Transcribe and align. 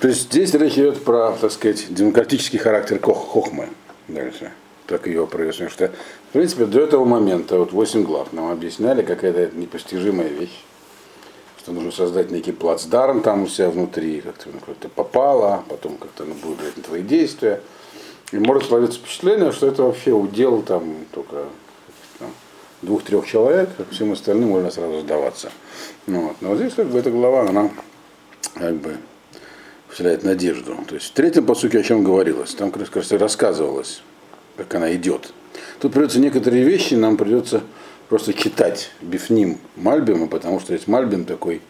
То 0.00 0.08
есть 0.08 0.32
здесь 0.32 0.54
речь 0.54 0.74
идет 0.74 1.02
про, 1.02 1.32
так 1.32 1.50
сказать, 1.50 1.86
демократический 1.90 2.58
характер 2.58 3.00
хохмы. 3.00 3.68
Дальше. 4.06 4.52
Так 4.86 5.06
ее 5.06 5.26
произнесем. 5.26 5.70
Что, 5.70 5.88
в 5.88 6.32
принципе, 6.32 6.66
до 6.66 6.80
этого 6.80 7.04
момента, 7.04 7.58
вот 7.58 7.72
8 7.72 8.04
глав, 8.04 8.32
нам 8.32 8.50
объясняли, 8.50 9.02
какая 9.02 9.32
это 9.32 9.56
непостижимая 9.56 10.28
вещь. 10.28 10.64
Что 11.58 11.72
нужно 11.72 11.90
создать 11.90 12.30
некий 12.30 12.52
плацдарм 12.52 13.22
там 13.22 13.42
у 13.42 13.48
себя 13.48 13.70
внутри, 13.70 14.20
как-то 14.20 14.48
ну, 14.52 14.60
как 14.60 14.92
попало, 14.92 15.64
потом 15.68 15.98
как-то 15.98 16.24
ну, 16.24 16.34
будет 16.34 16.58
влиять 16.58 16.76
на 16.76 16.82
твои 16.84 17.02
действия. 17.02 17.60
И 18.30 18.38
может 18.38 18.66
сложиться 18.66 19.00
впечатление, 19.00 19.52
что 19.52 19.66
это 19.66 19.82
вообще 19.82 20.12
удел 20.12 20.62
там 20.62 20.94
только 21.12 21.44
двух-трех 22.82 23.26
человек, 23.26 23.70
а 23.78 23.84
всем 23.92 24.12
остальным 24.12 24.50
можно 24.50 24.70
сразу 24.70 25.00
сдаваться. 25.00 25.50
Ну, 26.06 26.28
вот. 26.28 26.36
Но 26.40 26.50
вот 26.50 26.58
здесь 26.58 26.74
как 26.74 26.86
бы 26.86 26.98
эта 26.98 27.10
глава, 27.10 27.48
она 27.48 27.70
как 28.54 28.76
бы 28.76 28.96
вселяет 29.90 30.24
надежду. 30.24 30.76
То 30.86 30.94
есть 30.94 31.08
в 31.08 31.12
третьем 31.12 31.46
посуке 31.46 31.80
о 31.80 31.82
чем 31.82 32.04
говорилось? 32.04 32.54
Там 32.54 32.70
как 32.70 32.94
раз 32.94 33.10
рассказывалось, 33.12 34.02
как 34.56 34.74
она 34.74 34.94
идет. 34.94 35.32
Тут 35.80 35.92
придется 35.92 36.20
некоторые 36.20 36.64
вещи, 36.64 36.94
нам 36.94 37.16
придется 37.16 37.62
просто 38.08 38.32
читать 38.32 38.90
Бифним 39.00 39.58
Мальбима, 39.76 40.26
потому 40.26 40.60
что 40.60 40.72
есть 40.72 40.88
Мальбим 40.88 41.24
такой 41.24 41.60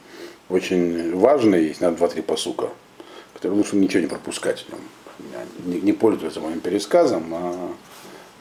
очень 0.49 1.15
важный, 1.17 1.67
есть 1.67 1.81
на 1.81 1.93
два-три 1.93 2.23
посука, 2.23 2.71
который 3.35 3.53
лучше 3.53 3.77
ничего 3.77 4.01
не 4.01 4.09
пропускать. 4.09 4.67
Не, 5.65 5.81
не 5.81 5.93
пользоваться 5.93 6.41
моим 6.41 6.61
пересказом, 6.61 7.25
а 7.33 7.73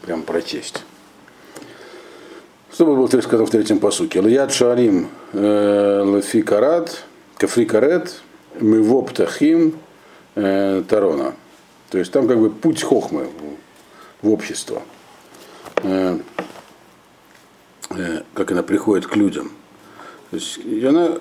прям 0.04 0.24
прочесть. 0.24 0.84
Что 2.72 2.86
было 2.86 3.08
сказано 3.08 3.46
в 3.46 3.50
третьем 3.50 3.80
посуке? 3.80 4.22
Льяд 4.22 4.54
Шарим 4.54 5.10
э, 5.34 6.02
Лафи 6.06 6.42
Карат, 6.44 7.04
Кафри 7.38 7.66
Миво 8.62 9.02
Птахим 9.02 9.78
э, 10.36 10.84
Тарона. 10.88 11.36
То 11.90 11.98
есть 11.98 12.12
там 12.12 12.28
как 12.28 12.40
бы 12.40 12.50
путь 12.50 12.84
хохмы 12.84 13.30
в, 14.22 14.30
общество. 14.32 14.82
Э, 15.84 16.20
э, 17.92 18.22
как 18.34 18.52
она 18.52 18.64
приходит 18.64 19.08
к 19.08 19.16
людям. 19.16 19.52
То 20.32 20.36
есть 20.36 20.60
она, 20.84 21.18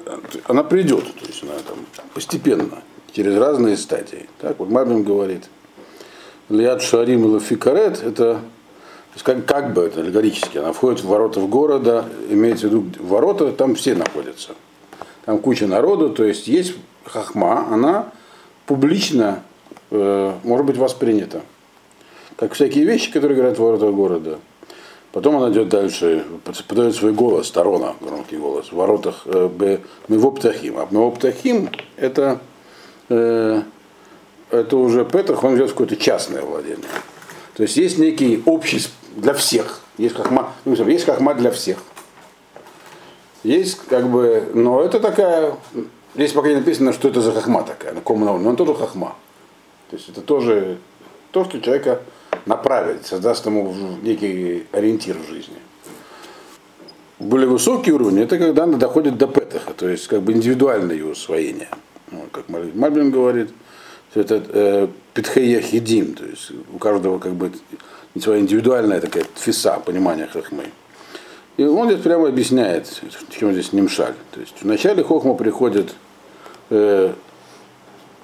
она 0.46 0.64
придет, 0.64 1.05
то 1.14 1.27
есть 1.27 1.42
она 1.44 1.52
там 1.66 1.78
постепенно, 2.12 2.83
через 3.12 3.36
разные 3.36 3.77
стадии. 3.77 4.28
Так 4.41 4.58
вот 4.58 4.68
Мабин 4.68 5.05
говорит, 5.05 5.44
Лиад 6.48 6.83
Шарим 6.83 7.24
и 7.24 7.28
Лафикарет 7.28 8.02
это 8.02 8.41
то 9.16 9.33
есть 9.33 9.46
как, 9.46 9.46
как 9.46 9.72
бы 9.72 9.83
это 9.83 10.00
аллегорически, 10.00 10.58
она 10.58 10.74
входит 10.74 11.00
в 11.00 11.06
ворота 11.06 11.41
в 11.41 11.48
города, 11.48 12.05
имеется 12.28 12.68
в 12.68 12.70
виду 12.70 12.84
ворота, 13.00 13.50
там 13.50 13.74
все 13.74 13.94
находятся. 13.94 14.50
Там 15.24 15.39
куча 15.39 15.66
народу, 15.66 16.11
то 16.11 16.22
есть 16.22 16.46
есть 16.48 16.74
хахма, 17.06 17.66
она 17.72 18.12
публично 18.66 19.42
э, 19.90 20.32
может 20.44 20.66
быть 20.66 20.76
воспринята. 20.76 21.42
Как 22.36 22.52
всякие 22.52 22.84
вещи, 22.84 23.10
которые 23.10 23.36
говорят 23.36 23.58
в 23.58 23.62
воротах 23.62 23.94
города. 23.94 24.38
Потом 25.12 25.38
она 25.38 25.50
идет 25.50 25.70
дальше, 25.70 26.27
подает 26.68 26.94
свой 26.94 27.12
голос, 27.12 27.48
сторона, 27.48 27.94
громкий 28.02 28.36
голос, 28.36 28.70
в 28.70 28.77
воротах 28.77 29.22
э, 29.24 29.78
Мевоптахим. 30.08 30.78
А 30.78 30.86
Мевоптахим 30.90 31.70
это, 31.96 32.40
э, 33.08 33.62
это 34.50 34.77
уже 34.77 35.06
Петрах, 35.06 35.42
он 35.42 35.56
идет 35.56 35.70
в 35.70 35.72
какое-то 35.72 35.96
частное 35.96 36.42
владение. 36.42 36.90
То 37.54 37.62
есть 37.62 37.78
есть 37.78 37.96
некий 37.96 38.42
общий 38.44 38.86
для 39.16 39.32
всех. 39.32 39.80
Есть 39.96 40.16
хахма, 40.16 40.52
ну, 40.66 40.74
есть 40.74 41.06
хахма 41.06 41.34
для 41.34 41.50
всех. 41.50 41.78
Есть 43.42 43.78
как 43.88 44.10
бы, 44.10 44.50
но 44.52 44.82
это 44.82 45.00
такая 45.00 45.54
Здесь 46.17 46.33
пока 46.33 46.48
не 46.48 46.55
написано, 46.55 46.95
что 46.95 47.09
это 47.09 47.20
за 47.20 47.31
хахма 47.31 47.62
такая, 47.62 47.92
на 47.92 48.00
каком 48.00 48.22
уровне, 48.22 48.45
но 48.45 48.50
он 48.50 48.56
тоже 48.56 48.75
хахма. 48.75 49.14
То 49.91 49.97
есть 49.97 50.09
это 50.09 50.23
тоже 50.23 50.78
то, 51.31 51.45
что 51.45 51.61
человека 51.61 52.00
направит, 52.47 53.05
создаст 53.05 53.45
ему 53.45 53.75
некий 54.03 54.67
ориентир 54.73 55.19
в 55.19 55.28
жизни. 55.28 55.56
Более 57.18 57.48
высокий 57.48 57.92
уровень 57.92 58.20
это 58.20 58.39
когда 58.39 58.64
она 58.64 58.79
доходит 58.79 59.18
до 59.18 59.27
петаха, 59.27 59.74
то 59.74 59.86
есть 59.86 60.07
как 60.07 60.23
бы 60.23 60.33
индивидуальное 60.33 60.96
ее 60.96 61.05
усвоение. 61.05 61.68
Ну, 62.11 62.24
как 62.33 62.48
Мальбин 62.48 63.11
говорит, 63.11 63.51
что 64.11 64.20
это 64.20 64.42
э, 64.48 64.89
то 65.13 65.40
есть 65.40 66.52
у 66.73 66.79
каждого 66.79 67.19
как 67.19 67.35
бы 67.35 67.52
своя 68.19 68.40
индивидуальная 68.40 69.02
такая 69.02 69.27
фиса, 69.35 69.79
понимание 69.85 70.27
хахмы. 70.27 70.64
И 71.58 71.64
он 71.64 71.90
здесь 71.90 72.02
прямо 72.02 72.29
объясняет, 72.29 73.02
чем 73.30 73.52
здесь 73.52 73.74
немшаль. 73.74 74.14
То 74.30 74.40
есть 74.40 74.55
вначале 74.63 75.02
хохма 75.02 75.35
приходит 75.35 75.95
э, 76.70 77.12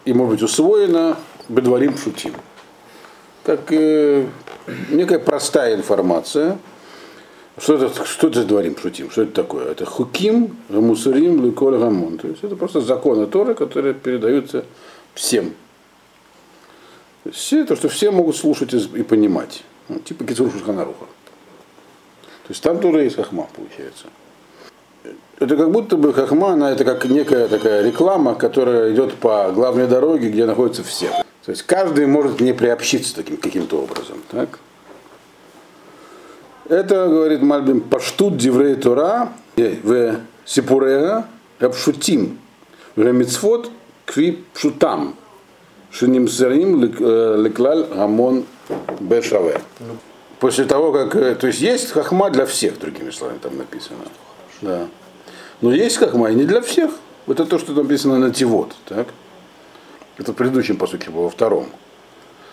и 0.04 0.12
может 0.12 0.34
быть 0.34 0.42
усвоено 0.42 1.16
бедварим 1.48 1.96
шутим. 1.96 2.34
Как 3.44 3.72
э, 3.72 4.26
некая 4.90 5.18
простая 5.18 5.76
информация. 5.76 6.58
Что 7.58 7.74
это, 7.74 8.04
что 8.06 8.28
это 8.28 8.44
дворим 8.44 8.76
шутим? 8.78 9.10
Что 9.10 9.22
это 9.22 9.32
такое? 9.32 9.70
Это 9.70 9.84
хуким, 9.84 10.56
мусурим, 10.70 11.44
ликоль 11.44 11.76
гамон. 11.78 12.16
То 12.16 12.28
есть 12.28 12.42
это 12.42 12.56
просто 12.56 12.80
законы 12.80 13.26
Торы, 13.26 13.54
которые 13.54 13.92
передаются 13.92 14.64
всем. 15.14 15.52
Все 17.30 17.64
то, 17.64 17.76
что 17.76 17.88
все 17.88 18.10
могут 18.10 18.36
слушать 18.36 18.72
и 18.72 19.02
понимать. 19.02 19.64
Ну, 19.88 19.98
типа 19.98 20.24
Кицур 20.24 20.50
Шуханаруха. 20.50 21.04
То 21.04 22.48
есть 22.48 22.62
там 22.62 22.80
тоже 22.80 23.02
есть 23.02 23.16
хахма, 23.16 23.46
получается 23.54 24.06
это 25.38 25.56
как 25.56 25.70
будто 25.70 25.96
бы 25.96 26.12
хахма, 26.12 26.52
она 26.52 26.70
это 26.70 26.84
как 26.84 27.04
некая 27.06 27.48
такая 27.48 27.82
реклама, 27.82 28.34
которая 28.34 28.92
идет 28.92 29.14
по 29.14 29.50
главной 29.52 29.86
дороге, 29.86 30.28
где 30.28 30.46
находятся 30.46 30.84
все. 30.84 31.08
То 31.44 31.50
есть 31.50 31.62
каждый 31.64 32.06
может 32.06 32.40
не 32.40 32.52
приобщиться 32.52 33.14
таким 33.14 33.36
каким-то 33.36 33.82
образом. 33.82 34.18
Так? 34.30 34.60
Это, 36.68 37.08
говорит 37.08 37.42
Мальбим, 37.42 37.80
паштут 37.80 38.36
диврей 38.36 38.76
Тора 38.76 39.30
в 39.56 40.20
сипурега 40.44 41.26
обшутим 41.58 42.38
в 42.96 43.12
мицвот 43.12 43.70
кви 44.06 44.44
пшутам 44.54 45.16
шинимсарим 45.90 46.82
леклаль 46.82 47.84
гамон 47.84 48.44
бешаве. 49.00 49.60
После 50.40 50.64
того, 50.64 50.92
как... 50.92 51.14
Э, 51.14 51.36
то 51.36 51.46
есть 51.46 51.60
есть 51.60 51.92
хахма 51.92 52.28
для 52.28 52.46
всех, 52.46 52.80
другими 52.80 53.10
словами, 53.10 53.38
там 53.38 53.56
написано. 53.56 54.00
Да. 54.62 54.88
Но 55.60 55.72
есть 55.72 55.98
хахма 55.98 56.30
и 56.30 56.34
не 56.34 56.44
для 56.44 56.60
всех. 56.60 56.90
Это 57.26 57.44
то, 57.44 57.58
что 57.58 57.72
написано 57.72 58.18
на 58.18 58.30
тивот. 58.30 58.74
Так? 58.88 59.08
Это 60.18 60.32
в 60.32 60.34
предыдущем, 60.34 60.76
по 60.76 60.86
сути, 60.86 61.08
было 61.08 61.24
во 61.24 61.30
втором. 61.30 61.68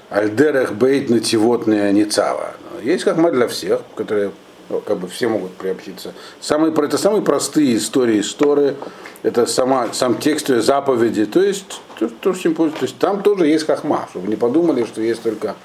Альдерех 0.09 0.74
бейт 0.74 1.09
на 1.09 1.19
тивот 1.19 1.68
не 1.68 2.06
цава. 2.06 2.53
Есть 2.84 3.03
хахма 3.03 3.31
для 3.31 3.48
всех, 3.48 3.81
которые 3.96 4.31
ну, 4.69 4.81
как 4.81 5.00
бы 5.00 5.08
все 5.08 5.28
могут 5.28 5.53
приобщиться. 5.53 6.14
Самые, 6.40 6.74
это 6.74 6.98
самые 6.98 7.24
простые 7.24 7.78
истории 7.78 8.19
истории. 8.19 8.75
Это 9.24 9.46
сама, 9.48 9.92
сам 9.94 10.19
текст 10.19 10.48
заповеди. 10.48 11.25
То 11.25 11.42
есть, 11.42 11.81
то, 12.00 12.08
то, 12.08 12.34
то, 12.34 12.69
то 12.69 12.81
есть 12.81 12.98
там 13.00 13.22
тоже 13.22 13.48
есть 13.48 13.66
хахма, 13.66 14.08
чтобы 14.12 14.28
не 14.28 14.36
подумали, 14.36 14.86
что 14.86 15.02
есть 15.02 15.24
только 15.24 15.56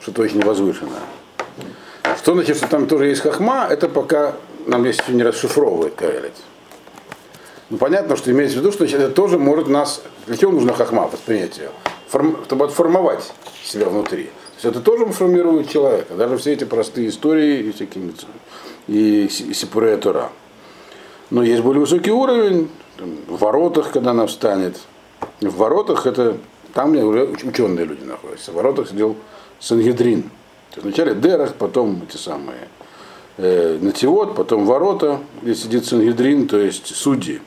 что-то 0.00 0.22
очень 0.22 0.42
возвышенное. 0.42 1.00
Что 2.18 2.34
значит, 2.34 2.56
что 2.56 2.68
там 2.68 2.86
тоже 2.86 3.06
есть 3.06 3.20
хахма, 3.20 3.66
это 3.70 3.88
пока 3.88 4.34
нам 4.66 4.82
здесь 4.82 5.00
не 5.08 5.22
расшифровывает 5.22 5.94
Каэлит. 5.94 6.32
Ну, 7.70 7.78
понятно, 7.78 8.16
что 8.16 8.30
имеется 8.30 8.58
в 8.58 8.60
виду, 8.60 8.72
что 8.72 8.84
это 8.84 9.08
тоже 9.10 9.38
может 9.38 9.68
нас... 9.68 10.02
Для 10.26 10.36
чего 10.36 10.52
нужна 10.52 10.72
хахма, 10.72 11.08
воспринятие? 11.08 11.70
Форм, 12.08 12.38
чтобы 12.44 12.66
отформовать 12.66 13.32
себя 13.64 13.88
внутри. 13.88 14.24
То 14.24 14.30
есть 14.54 14.64
это 14.64 14.80
тоже 14.80 15.06
формирует 15.06 15.70
человека. 15.70 16.14
Даже 16.14 16.36
все 16.36 16.52
эти 16.52 16.64
простые 16.64 17.08
истории 17.08 17.60
и 17.60 17.72
всякие 17.72 18.12
и 18.86 19.28
сипурея 19.28 19.96
Тора. 19.96 20.30
Но 21.30 21.42
есть 21.42 21.62
более 21.62 21.80
высокий 21.80 22.10
уровень, 22.10 22.70
там, 22.96 23.16
в 23.26 23.38
воротах, 23.38 23.92
когда 23.92 24.10
она 24.10 24.26
встанет. 24.26 24.78
В 25.40 25.56
воротах 25.56 26.06
это 26.06 26.36
там 26.74 26.94
уже 26.96 27.24
ученые 27.44 27.86
люди 27.86 28.04
находятся. 28.04 28.52
В 28.52 28.54
воротах 28.54 28.90
сидел 28.90 29.16
Сангедрин. 29.58 30.30
Вначале 30.76 31.14
Дерах, 31.14 31.54
потом 31.54 32.02
эти 32.08 32.16
самые 32.16 32.68
э, 33.36 33.78
Нативот, 33.80 34.34
потом 34.34 34.66
ворота, 34.66 35.20
где 35.42 35.54
сидит 35.54 35.86
Сангедрин, 35.86 36.48
то 36.48 36.58
есть 36.58 36.94
судьи. 36.94 37.40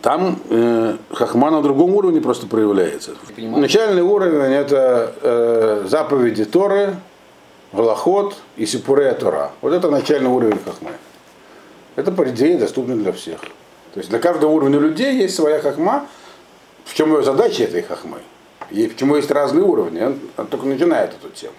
Там 0.00 0.38
э, 0.48 0.96
хахма 1.12 1.50
на 1.50 1.62
другом 1.62 1.94
уровне 1.94 2.20
просто 2.20 2.46
проявляется. 2.46 3.12
Начальный 3.36 4.02
уровень 4.02 4.52
это 4.52 5.14
э, 5.20 5.86
заповеди 5.86 6.44
Торы, 6.46 6.96
Галахот 7.72 8.36
и 8.56 8.64
Сипурея 8.64 9.14
Тора. 9.14 9.52
Вот 9.60 9.72
это 9.72 9.90
начальный 9.90 10.30
уровень 10.30 10.58
хахмы. 10.64 10.92
Это, 11.96 12.10
по 12.10 12.28
идее, 12.30 12.56
доступно 12.56 12.96
для 12.96 13.12
всех. 13.12 13.40
То 13.92 13.98
есть 13.98 14.08
для 14.08 14.18
каждого 14.18 14.50
уровня 14.50 14.78
людей 14.78 15.14
есть 15.18 15.34
своя 15.34 15.60
хахма. 15.60 16.06
В 16.84 16.94
чем 16.94 17.14
ее 17.14 17.22
задача 17.22 17.64
этой 17.64 17.82
хахмы? 17.82 18.18
И 18.70 18.86
почему 18.86 19.16
есть 19.16 19.30
разные 19.30 19.64
уровни? 19.64 20.00
Он, 20.00 20.18
он 20.38 20.46
только 20.46 20.66
начинает 20.66 21.10
эту 21.10 21.28
тему. 21.28 21.54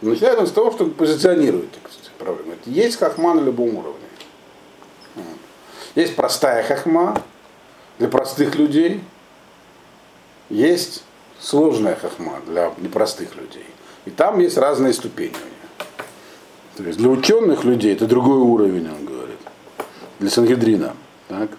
Начинает 0.00 0.38
он 0.38 0.46
с 0.46 0.52
того, 0.52 0.70
что 0.70 0.86
позиционирует 0.86 1.70
проблему. 2.18 2.54
Есть 2.66 2.98
хахма 2.98 3.34
на 3.34 3.40
любом 3.40 3.76
уровне. 3.76 3.94
Есть 5.94 6.14
простая 6.16 6.62
хахма, 6.62 7.20
для 7.98 8.08
простых 8.08 8.54
людей. 8.56 9.00
есть 10.50 11.02
сложная 11.40 11.96
хахма 11.96 12.40
для 12.46 12.72
непростых 12.78 13.34
людей. 13.36 13.66
И 14.04 14.10
там 14.10 14.38
есть 14.38 14.56
разные 14.56 14.92
ступени. 14.92 15.34
То 16.76 16.84
есть 16.84 16.98
для 16.98 17.08
ученых 17.08 17.64
людей 17.64 17.92
это 17.92 18.06
другой 18.06 18.38
уровень, 18.38 18.88
он 18.88 19.04
говорит. 19.04 19.38
Для 20.20 20.30
Сангедрина. 20.30 20.94
Так? 21.28 21.50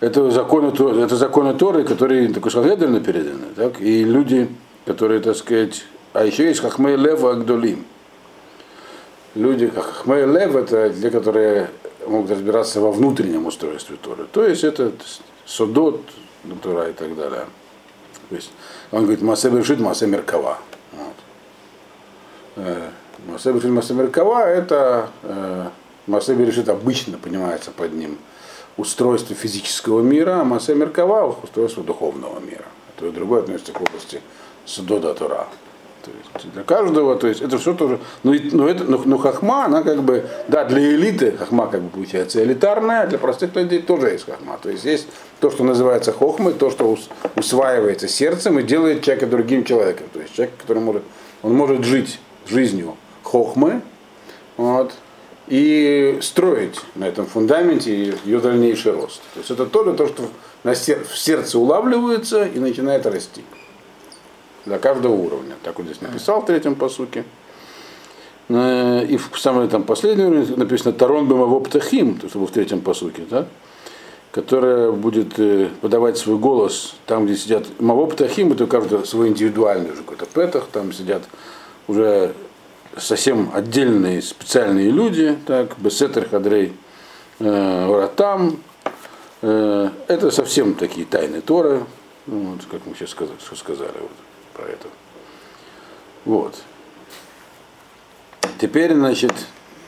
Это 0.00 0.30
законы, 0.30 0.68
это 1.02 1.16
законы 1.16 1.54
Торы, 1.54 1.84
которые 1.84 2.32
такой 2.32 2.50
Сангедрина 2.50 3.00
переданы. 3.00 3.46
Так? 3.54 3.80
И 3.80 4.02
люди, 4.04 4.48
которые, 4.86 5.20
так 5.20 5.36
сказать, 5.36 5.84
а 6.14 6.24
еще 6.24 6.46
есть 6.46 6.60
Хахмей 6.60 6.96
Лева 6.96 7.32
Агдолим. 7.32 7.84
Люди, 9.34 9.68
Хахмей 9.68 10.24
Лев, 10.26 10.54
это 10.54 10.88
те, 10.90 11.10
которые 11.10 11.68
могут 12.06 12.30
разбираться 12.30 12.80
во 12.80 12.92
внутреннем 12.92 13.46
устройстве 13.46 13.96
Торы. 14.00 14.26
То 14.30 14.46
есть 14.46 14.62
это 14.62 14.92
Судот, 15.44 16.00
Тора 16.62 16.90
и 16.90 16.92
так 16.92 17.16
далее. 17.16 17.46
То 18.28 18.36
есть 18.36 18.52
он 18.92 19.02
говорит, 19.02 19.22
Масе 19.22 19.50
Бершит, 19.50 19.80
Масе 19.80 20.06
Меркава. 20.06 20.58
Вот. 20.92 21.14
Э, 22.56 22.88
Масе 23.26 23.52
Бершит, 23.52 23.70
Масе 23.70 23.94
Меркава, 23.94 24.46
это 24.46 25.10
э, 25.24 25.68
Масе 26.06 26.34
Бершит 26.34 26.68
обычно 26.68 27.18
понимается 27.18 27.72
под 27.72 27.92
ним 27.92 28.18
устройство 28.76 29.34
физического 29.34 30.00
мира, 30.00 30.42
а 30.42 30.44
Масе 30.44 30.76
Меркава 30.76 31.36
устройство 31.42 31.82
духовного 31.82 32.38
мира. 32.38 32.66
То 32.98 33.06
и 33.08 33.10
другое 33.10 33.40
относится 33.40 33.72
к 33.72 33.80
области 33.80 34.20
Судода 34.64 35.12
Тора. 35.12 35.48
То 36.04 36.10
есть 36.34 36.52
для 36.52 36.62
каждого, 36.62 37.16
то 37.16 37.26
есть 37.26 37.40
это 37.40 37.58
все 37.58 37.74
тоже, 37.74 37.98
но, 38.22 38.34
но, 38.52 38.68
это, 38.68 38.84
но, 38.84 39.00
но 39.04 39.18
хахма, 39.18 39.64
она 39.64 39.82
как 39.82 40.02
бы, 40.02 40.26
да, 40.48 40.64
для 40.64 40.94
элиты 40.94 41.32
хахма 41.32 41.66
как 41.68 41.82
бы 41.82 41.88
получается 41.88 42.42
элитарная, 42.42 43.02
а 43.02 43.06
для 43.06 43.18
простых 43.18 43.54
людей 43.56 43.80
тоже 43.80 44.10
есть 44.10 44.26
хахма. 44.26 44.58
То 44.62 44.70
есть 44.70 44.84
есть 44.84 45.08
то, 45.40 45.50
что 45.50 45.64
называется 45.64 46.12
хохмой, 46.12 46.52
то, 46.52 46.70
что 46.70 46.96
усваивается 47.36 48.08
сердцем 48.08 48.58
и 48.58 48.62
делает 48.62 49.02
человека 49.02 49.26
другим 49.26 49.64
человеком. 49.64 50.06
То 50.12 50.20
есть 50.20 50.34
человек, 50.34 50.54
который 50.60 50.82
может, 50.82 51.02
он 51.42 51.54
может 51.54 51.84
жить 51.84 52.20
жизнью 52.46 52.96
хохмы, 53.22 53.80
вот, 54.56 54.92
и 55.46 56.18
строить 56.22 56.80
на 56.94 57.04
этом 57.04 57.26
фундаменте 57.26 58.14
ее 58.24 58.40
дальнейший 58.40 58.92
рост. 58.92 59.20
То 59.34 59.40
есть 59.40 59.50
это 59.50 59.66
тоже 59.66 59.94
то, 59.94 60.06
что 60.06 60.24
в 60.64 61.18
сердце 61.18 61.58
улавливается 61.58 62.44
и 62.44 62.58
начинает 62.58 63.06
расти 63.06 63.42
для 64.66 64.78
каждого 64.78 65.12
уровня. 65.12 65.54
Так 65.62 65.78
вот 65.78 65.86
здесь 65.86 66.00
написал 66.00 66.40
в 66.40 66.46
третьем 66.46 66.74
посуке. 66.74 67.24
Э, 68.48 69.04
и 69.04 69.16
в 69.16 69.30
самый 69.38 69.68
там 69.68 69.84
последний 69.84 70.24
уровень 70.24 70.56
написано 70.56 70.92
Тарон 70.92 71.28
Бемавоптахим, 71.28 72.18
то, 72.18 72.28
что 72.28 72.38
был 72.38 72.46
в 72.46 72.50
третьем 72.50 72.80
посуке, 72.80 73.22
да? 73.28 73.46
которая 74.32 74.90
будет 74.90 75.38
э, 75.38 75.68
подавать 75.80 76.18
свой 76.18 76.38
голос 76.38 76.96
там, 77.06 77.26
где 77.26 77.36
сидят 77.36 77.66
Мавоптахим, 77.80 78.52
это 78.52 78.66
каждый 78.66 79.04
свой 79.06 79.28
индивидуальный 79.28 79.92
уже 79.92 80.02
какой-то 80.02 80.26
петах, 80.26 80.66
там 80.72 80.92
сидят 80.92 81.22
уже 81.86 82.34
совсем 82.96 83.50
отдельные 83.54 84.22
специальные 84.22 84.90
люди, 84.90 85.36
так, 85.46 85.78
Бесетер 85.78 86.28
Хадрей 86.28 86.72
э, 87.38 88.00
Ратам, 88.00 88.58
это 89.40 90.30
совсем 90.30 90.72
такие 90.72 91.04
тайны 91.04 91.42
Торы, 91.42 91.84
вот, 92.26 92.60
как 92.70 92.86
мы 92.86 92.94
сейчас 92.94 93.10
что 93.10 93.56
сказали. 93.56 93.92
Вот 94.00 94.10
про 94.54 94.64
это. 94.64 94.88
Вот. 96.24 96.62
Теперь, 98.58 98.94
значит, 98.94 99.32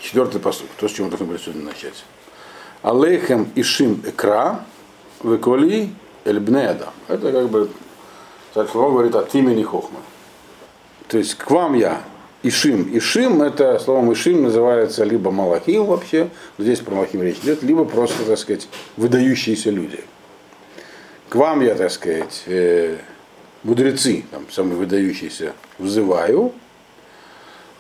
четвертый 0.01 0.41
посуд, 0.41 0.69
то, 0.79 0.89
с 0.89 0.93
чего 0.93 1.07
мы 1.07 1.11
должны 1.11 1.27
были 1.27 1.39
сегодня 1.39 1.65
начать. 1.65 2.05
Алейхем 2.83 3.51
Ишим 3.55 4.03
Экра, 4.05 4.65
Веколи 5.23 5.95
Эльбнеада. 6.25 6.91
Это 7.09 7.33
как 7.33 7.49
бы, 7.49 7.71
так 8.53 8.71
слово 8.71 8.91
говорит 8.93 9.15
от 9.15 9.35
имени 9.35 9.63
Хохма. 9.63 10.01
То 11.09 11.19
есть 11.19 11.37
к 11.37 11.51
вам 11.51 11.75
я, 11.75 12.03
Ишим. 12.43 12.97
Ишим, 12.97 13.43
это 13.43 13.79
словом 13.79 14.13
Ишим 14.13 14.43
называется 14.43 15.05
либо 15.05 15.31
Малахим 15.31 15.87
вообще, 15.87 16.29
здесь 16.59 16.81
про 16.81 16.95
Малахим 16.95 17.23
речь 17.23 17.39
идет, 17.39 17.63
либо 17.63 17.85
просто, 17.85 18.25
так 18.25 18.39
сказать, 18.39 18.69
выдающиеся 18.97 19.71
люди. 19.71 20.01
К 21.29 21.37
вам 21.37 21.61
я, 21.61 21.75
так 21.75 21.91
сказать, 21.91 22.43
э, 22.47 22.99
мудрецы, 23.63 24.25
там, 24.31 24.47
самые 24.51 24.77
выдающиеся, 24.77 25.55
взываю, 25.79 26.53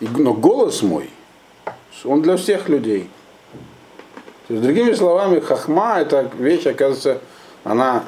но 0.00 0.34
голос 0.34 0.82
мой, 0.82 1.10
он 2.04 2.22
для 2.22 2.36
всех 2.36 2.68
людей. 2.68 3.08
То 4.46 4.54
есть, 4.54 4.62
другими 4.62 4.92
словами, 4.92 5.40
хахма 5.40 5.98
это 5.98 6.30
вещь, 6.38 6.66
оказывается, 6.66 7.20
она 7.64 8.04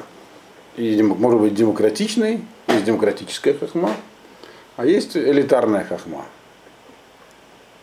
может 0.77 1.39
быть 1.39 1.53
демократичной, 1.53 2.41
есть 2.67 2.85
демократическая 2.85 3.53
хахма, 3.53 3.93
а 4.77 4.85
есть 4.85 5.17
элитарная 5.17 5.83
хахма. 5.83 6.25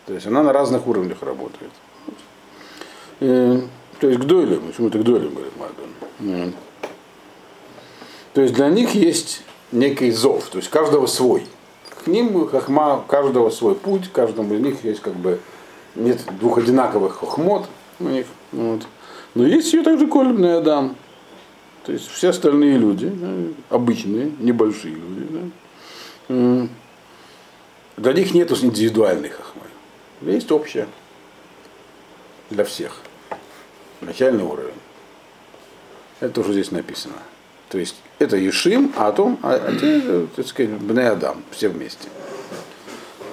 То 0.07 0.13
есть 0.13 0.25
она 0.25 0.41
на 0.41 0.53
разных 0.53 0.87
уровнях 0.87 1.21
работает. 1.21 1.71
И, 3.19 3.25
э, 3.27 3.61
то 3.99 4.07
есть 4.07 4.21
к 4.21 4.23
дойлям, 4.23 4.61
почему 4.67 4.87
это 4.87 4.99
к 4.99 5.03
дойлям, 5.03 5.33
говорит 5.33 5.53
Мадон. 5.57 6.53
То 8.33 8.41
есть 8.41 8.53
для 8.53 8.69
них 8.69 8.95
есть 8.95 9.43
некий 9.71 10.11
зов, 10.11 10.49
то 10.49 10.57
есть 10.57 10.69
каждого 10.69 11.07
свой. 11.07 11.45
К 12.03 12.07
ним 12.07 12.47
хахма, 12.47 13.03
каждого 13.07 13.49
свой 13.49 13.75
путь, 13.75 14.09
каждому 14.11 14.53
из 14.53 14.61
них 14.61 14.83
есть 14.83 15.01
как 15.01 15.15
бы 15.15 15.39
нет 15.95 16.21
двух 16.39 16.57
одинаковых 16.57 17.17
хохмот 17.17 17.67
у 17.99 18.05
них. 18.05 18.27
Вот. 18.51 18.87
Но 19.35 19.45
есть 19.45 19.73
ее 19.73 19.83
также 19.83 20.07
колебный 20.07 20.57
Адам. 20.57 20.95
То 21.85 21.91
есть 21.93 22.07
все 22.09 22.29
остальные 22.29 22.77
люди, 22.77 23.11
обычные, 23.69 24.31
небольшие 24.39 24.95
люди. 24.95 25.51
Да, 26.27 26.67
для 27.97 28.13
них 28.13 28.33
нет 28.33 28.51
индивидуальной 28.51 29.29
хохмы. 29.29 29.63
Есть 30.21 30.51
общая 30.51 30.87
для 32.49 32.63
всех. 32.63 32.97
Начальный 34.01 34.43
уровень. 34.43 34.73
Это 36.19 36.33
тоже 36.33 36.53
здесь 36.53 36.71
написано. 36.71 37.15
То 37.69 37.77
есть 37.77 37.95
это 38.19 38.37
Ешим, 38.37 38.93
а 38.95 39.09
о 39.09 39.11
том, 39.11 39.39
а, 39.43 39.55
а 39.55 40.27
так 40.35 40.47
сказать, 40.47 40.71
Бне 40.71 41.09
Адам, 41.09 41.43
все 41.51 41.69
вместе. 41.69 42.09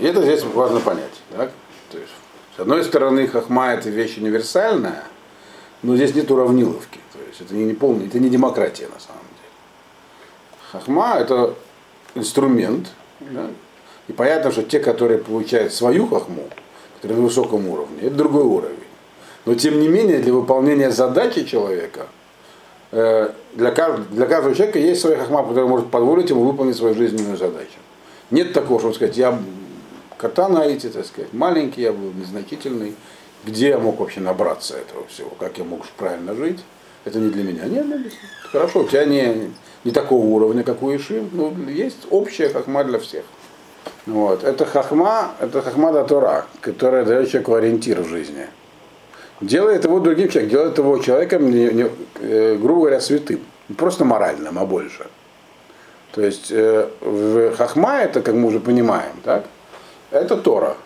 И 0.01 0.05
это 0.05 0.23
здесь 0.23 0.43
важно 0.43 0.81
понять. 0.81 1.23
Так? 1.37 1.53
То 1.91 1.99
есть, 1.99 2.13
с 2.57 2.61
одной 2.61 2.85
стороны, 2.85 3.27
хахма 3.27 3.73
это 3.73 3.89
вещь 3.89 4.19
универсальная, 4.19 5.05
но 5.83 5.97
здесь 5.97 6.15
нет 6.15 6.31
уравниловки. 6.31 6.99
То 7.13 7.19
есть 7.29 7.41
это 7.41 7.55
не, 7.55 7.65
не 7.65 7.75
полный, 7.75 8.07
это 8.07 8.19
не 8.19 8.29
демократия 8.29 8.89
на 8.89 9.01
самом 9.01 9.23
деле. 9.23 10.73
Хахма 10.73 11.17
это 11.19 11.55
инструмент. 12.15 12.89
Да? 13.21 13.49
И 14.09 14.13
понятно, 14.13 14.51
что 14.51 14.63
те, 14.63 14.81
которые 14.81 15.19
получают 15.19 15.73
свою 15.73 16.07
хахму, 16.09 16.49
которые 16.97 17.21
на 17.21 17.25
высоком 17.25 17.69
уровне, 17.69 18.03
это 18.03 18.17
другой 18.17 18.45
уровень. 18.45 18.75
Но 19.47 19.55
тем 19.55 19.81
не 19.81 19.89
менее, 19.89 20.19
для 20.19 20.33
выполнения 20.33 20.91
задачи 20.91 21.45
человека– 21.45 22.07
для 22.91 23.71
каждого, 23.71 24.05
для 24.11 24.27
каждого 24.27 24.55
человека 24.55 24.79
есть 24.79 25.01
своя 25.01 25.17
хахма, 25.17 25.43
которая 25.43 25.67
может 25.67 25.91
позволить 25.91 26.31
ему 26.31 26.45
выполнить 26.45 26.77
свою 26.77 26.95
жизненную 26.95 27.37
задачу. 27.37 27.79
Нет 28.31 28.53
такого, 28.53 28.81
что 28.81 28.93
сказать, 28.93 29.17
я 29.17 29.39
кота 30.17 30.49
на 30.49 30.65
эти, 30.65 30.89
так 30.89 31.05
сказать, 31.07 31.33
маленький, 31.33 31.83
я 31.83 31.93
был 31.93 32.13
незначительный. 32.13 32.95
Где 33.45 33.69
я 33.69 33.79
мог 33.79 34.01
вообще 34.01 34.21
набраться 34.21 34.77
этого 34.77 35.07
всего? 35.07 35.31
Как 35.39 35.59
я 35.59 35.65
мог 35.65 35.87
правильно 35.99 36.35
жить? 36.35 36.61
Это 37.05 37.19
не 37.19 37.31
для 37.31 37.43
меня. 37.43 37.65
Нет, 37.65 37.87
нет, 37.87 38.13
хорошо, 38.51 38.81
у 38.81 38.89
тебя 38.89 39.05
не, 39.05 39.51
не 39.85 39.91
такого 39.91 40.25
уровня, 40.25 40.63
как 40.63 40.83
у 40.83 40.95
Ишим, 40.95 41.29
но 41.33 41.53
есть 41.71 42.07
общая 42.11 42.49
хахма 42.49 42.85
для 42.85 42.99
всех. 42.99 43.25
Вот. 44.07 44.45
Это 44.45 44.65
хахма, 44.65 45.33
это 45.41 45.61
хахма 45.61 45.93
да 45.93 46.05
Тора, 46.05 46.47
которая 46.63 47.05
дает 47.05 47.29
человеку 47.29 47.55
ориентир 47.55 48.01
в 48.01 48.09
жизни 48.09 48.47
делает 49.41 49.85
его 49.85 50.01
другим 50.01 50.29
человеком, 50.29 50.51
делает 50.51 50.79
его 50.79 50.99
человеком, 50.99 51.51
не, 51.51 51.71
не, 51.71 51.87
э, 52.21 52.57
грубо 52.57 52.81
говоря, 52.81 53.01
святым. 53.01 53.41
Просто 53.77 54.05
моральным, 54.05 54.59
а 54.59 54.67
больше. 54.67 55.07
То 56.13 56.23
есть 56.23 56.51
э, 56.51 56.89
в 57.01 57.57
Хахма 57.57 57.99
это, 57.99 58.21
как 58.21 58.35
мы 58.35 58.49
уже 58.49 58.61
понимаем, 58.61 59.13
так, 59.25 59.45
это 60.11 60.37
Тора. 60.37 60.77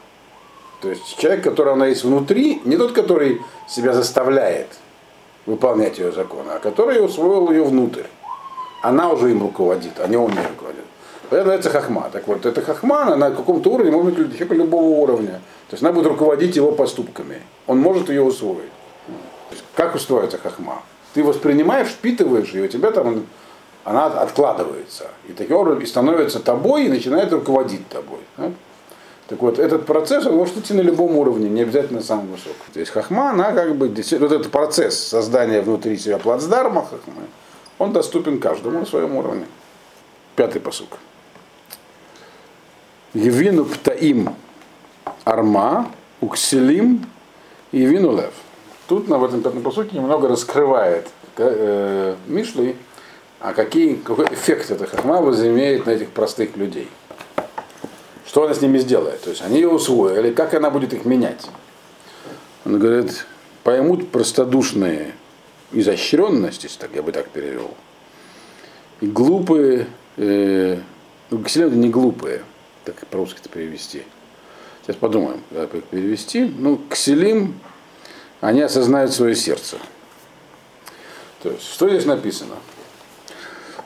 То 0.81 0.91
есть 0.91 1.19
человек, 1.19 1.43
который 1.43 1.73
она 1.73 1.87
есть 1.87 2.05
внутри, 2.05 2.63
не 2.65 2.77
тот, 2.77 2.93
который 2.93 3.43
себя 3.69 3.93
заставляет 3.93 4.69
выполнять 5.45 5.99
ее 5.99 6.13
законы, 6.13 6.51
а 6.51 6.59
который 6.61 7.05
усвоил 7.05 7.51
ее 7.51 7.65
внутрь. 7.65 8.05
Она 8.83 9.11
уже 9.11 9.31
им 9.31 9.43
руководит, 9.43 9.99
а 9.99 10.07
не 10.07 10.17
он 10.17 10.31
не 10.31 10.39
руководит. 10.39 10.85
Это 11.31 11.37
называется 11.37 11.71
хахма. 11.71 12.09
Так 12.13 12.27
вот, 12.27 12.47
эта 12.47 12.63
хахма, 12.63 13.03
она 13.03 13.17
на 13.17 13.31
каком-то 13.31 13.71
уровне 13.71 13.91
может 13.91 14.15
быть 14.15 14.33
человека 14.33 14.55
любого 14.55 15.01
уровня. 15.03 15.41
То 15.69 15.75
есть 15.75 15.83
она 15.83 15.93
будет 15.93 16.07
руководить 16.07 16.57
его 16.57 16.73
поступками. 16.73 17.43
Он 17.67 17.79
может 17.79 18.09
ее 18.09 18.23
усвоить. 18.23 18.73
Как 19.75 19.95
устроится 19.95 20.39
хахма? 20.39 20.83
Ты 21.15 21.23
воспринимаешь, 21.23 21.89
впитываешь 21.89 22.51
ее, 22.51 22.65
у 22.65 22.69
тебя 22.69 22.91
там 22.91 23.27
она 23.85 24.07
откладывается. 24.07 25.09
И 25.29 25.33
таким 25.33 25.57
образом 25.57 25.83
и 25.83 25.87
становится 25.87 26.41
тобой 26.41 26.85
и 26.85 26.89
начинает 26.89 27.33
руководить 27.33 27.89
тобой. 27.89 28.21
Так 29.29 29.43
вот, 29.43 29.59
этот 29.59 29.85
процесс 29.85 30.25
он 30.27 30.37
может 30.37 30.57
идти 30.57 30.73
на 30.73 30.81
любом 30.81 31.17
уровне, 31.17 31.51
не 31.51 31.63
обязательно 31.63 32.01
на 32.01 32.05
самом 32.05 32.29
высоком. 32.29 32.67
То 32.73 32.81
есть 32.81 32.91
хахма, 32.91 33.31
она 33.31 33.53
как 33.53 33.77
бы, 33.77 33.89
вот 33.89 34.33
этот 34.33 34.51
процесс 34.51 34.99
создания 34.99 35.61
внутри 35.61 35.99
себя 35.99 36.19
плацдарма 36.19 36.83
хахмы, 36.83 37.25
он 37.79 37.93
доступен 37.93 38.41
каждому 38.41 38.79
на 38.81 38.87
своем 38.87 39.17
уровне. 39.17 39.45
пятый 40.35 40.61
посук. 40.61 40.99
Евину 43.15 43.65
птаим 43.65 44.35
арма, 45.25 45.91
укселим 46.21 47.07
и 47.73 47.81
евину 47.81 48.17
лев. 48.17 48.33
Тут 48.87 49.09
на 49.09 49.19
в 49.19 49.25
этом 49.25 49.43
пятом 49.43 49.63
посуке 49.63 49.97
немного 49.97 50.29
раскрывает 50.29 51.09
э, 51.37 52.17
Мишли, 52.27 52.77
а 53.41 53.53
какие, 53.53 53.95
какой 53.95 54.27
эффект 54.27 54.71
эта 54.71 54.87
хахма 54.87 55.21
возымеет 55.21 55.87
на 55.87 55.91
этих 55.91 56.11
простых 56.11 56.57
людей. 56.57 56.89
Что 58.27 58.45
она 58.45 58.55
с 58.55 58.61
ними 58.61 58.79
сделает? 58.79 59.23
То 59.23 59.31
есть 59.31 59.43
они 59.43 59.57
ее 59.57 59.69
усвоили, 59.69 60.33
как 60.33 60.55
она 60.55 60.71
будет 60.71 60.93
их 60.93 61.05
менять? 61.05 61.47
Он 62.65 62.79
говорит, 62.79 63.27
поймут 63.65 64.11
простодушные 64.11 65.15
изощренность, 65.73 66.65
если 66.65 66.79
так, 66.79 66.91
я 66.95 67.03
бы 67.03 67.13
так 67.13 67.29
перевел, 67.29 67.71
и 69.01 69.07
глупые, 69.07 69.87
э, 70.17 70.79
ну, 71.31 71.39
не 71.71 71.89
глупые, 71.89 72.43
так 72.93 73.07
по-русски 73.09 73.39
это 73.41 73.49
перевести. 73.49 74.03
Сейчас 74.83 74.97
подумаем, 74.97 75.43
как 75.53 75.75
их 75.75 75.85
перевести. 75.85 76.45
Ну, 76.45 76.81
кселим, 76.89 77.59
они 78.41 78.63
осознают 78.63 79.13
свое 79.13 79.35
сердце. 79.35 79.77
То 81.43 81.51
есть, 81.51 81.71
что 81.71 81.89
здесь 81.89 82.07
написано? 82.07 82.55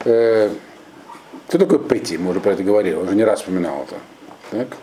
Э, 0.05 0.51
кто 1.49 1.59
такой 1.59 1.81
Петти? 1.81 2.17
Мы 2.17 2.31
уже 2.31 2.41
про 2.41 2.53
это 2.53 2.63
говорили, 2.63 2.95
уже 2.95 3.15
не 3.15 3.25
раз 3.25 3.41
вспоминал 3.41 3.83
это. 3.83 3.97
Так? 4.51 4.77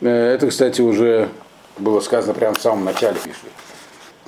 Э, 0.00 0.34
это, 0.34 0.48
кстати, 0.48 0.80
уже 0.80 1.28
было 1.78 2.00
сказано 2.00 2.34
прямо 2.34 2.54
в 2.54 2.60
самом 2.62 2.84
начале 2.84 3.16
пишет. 3.16 3.40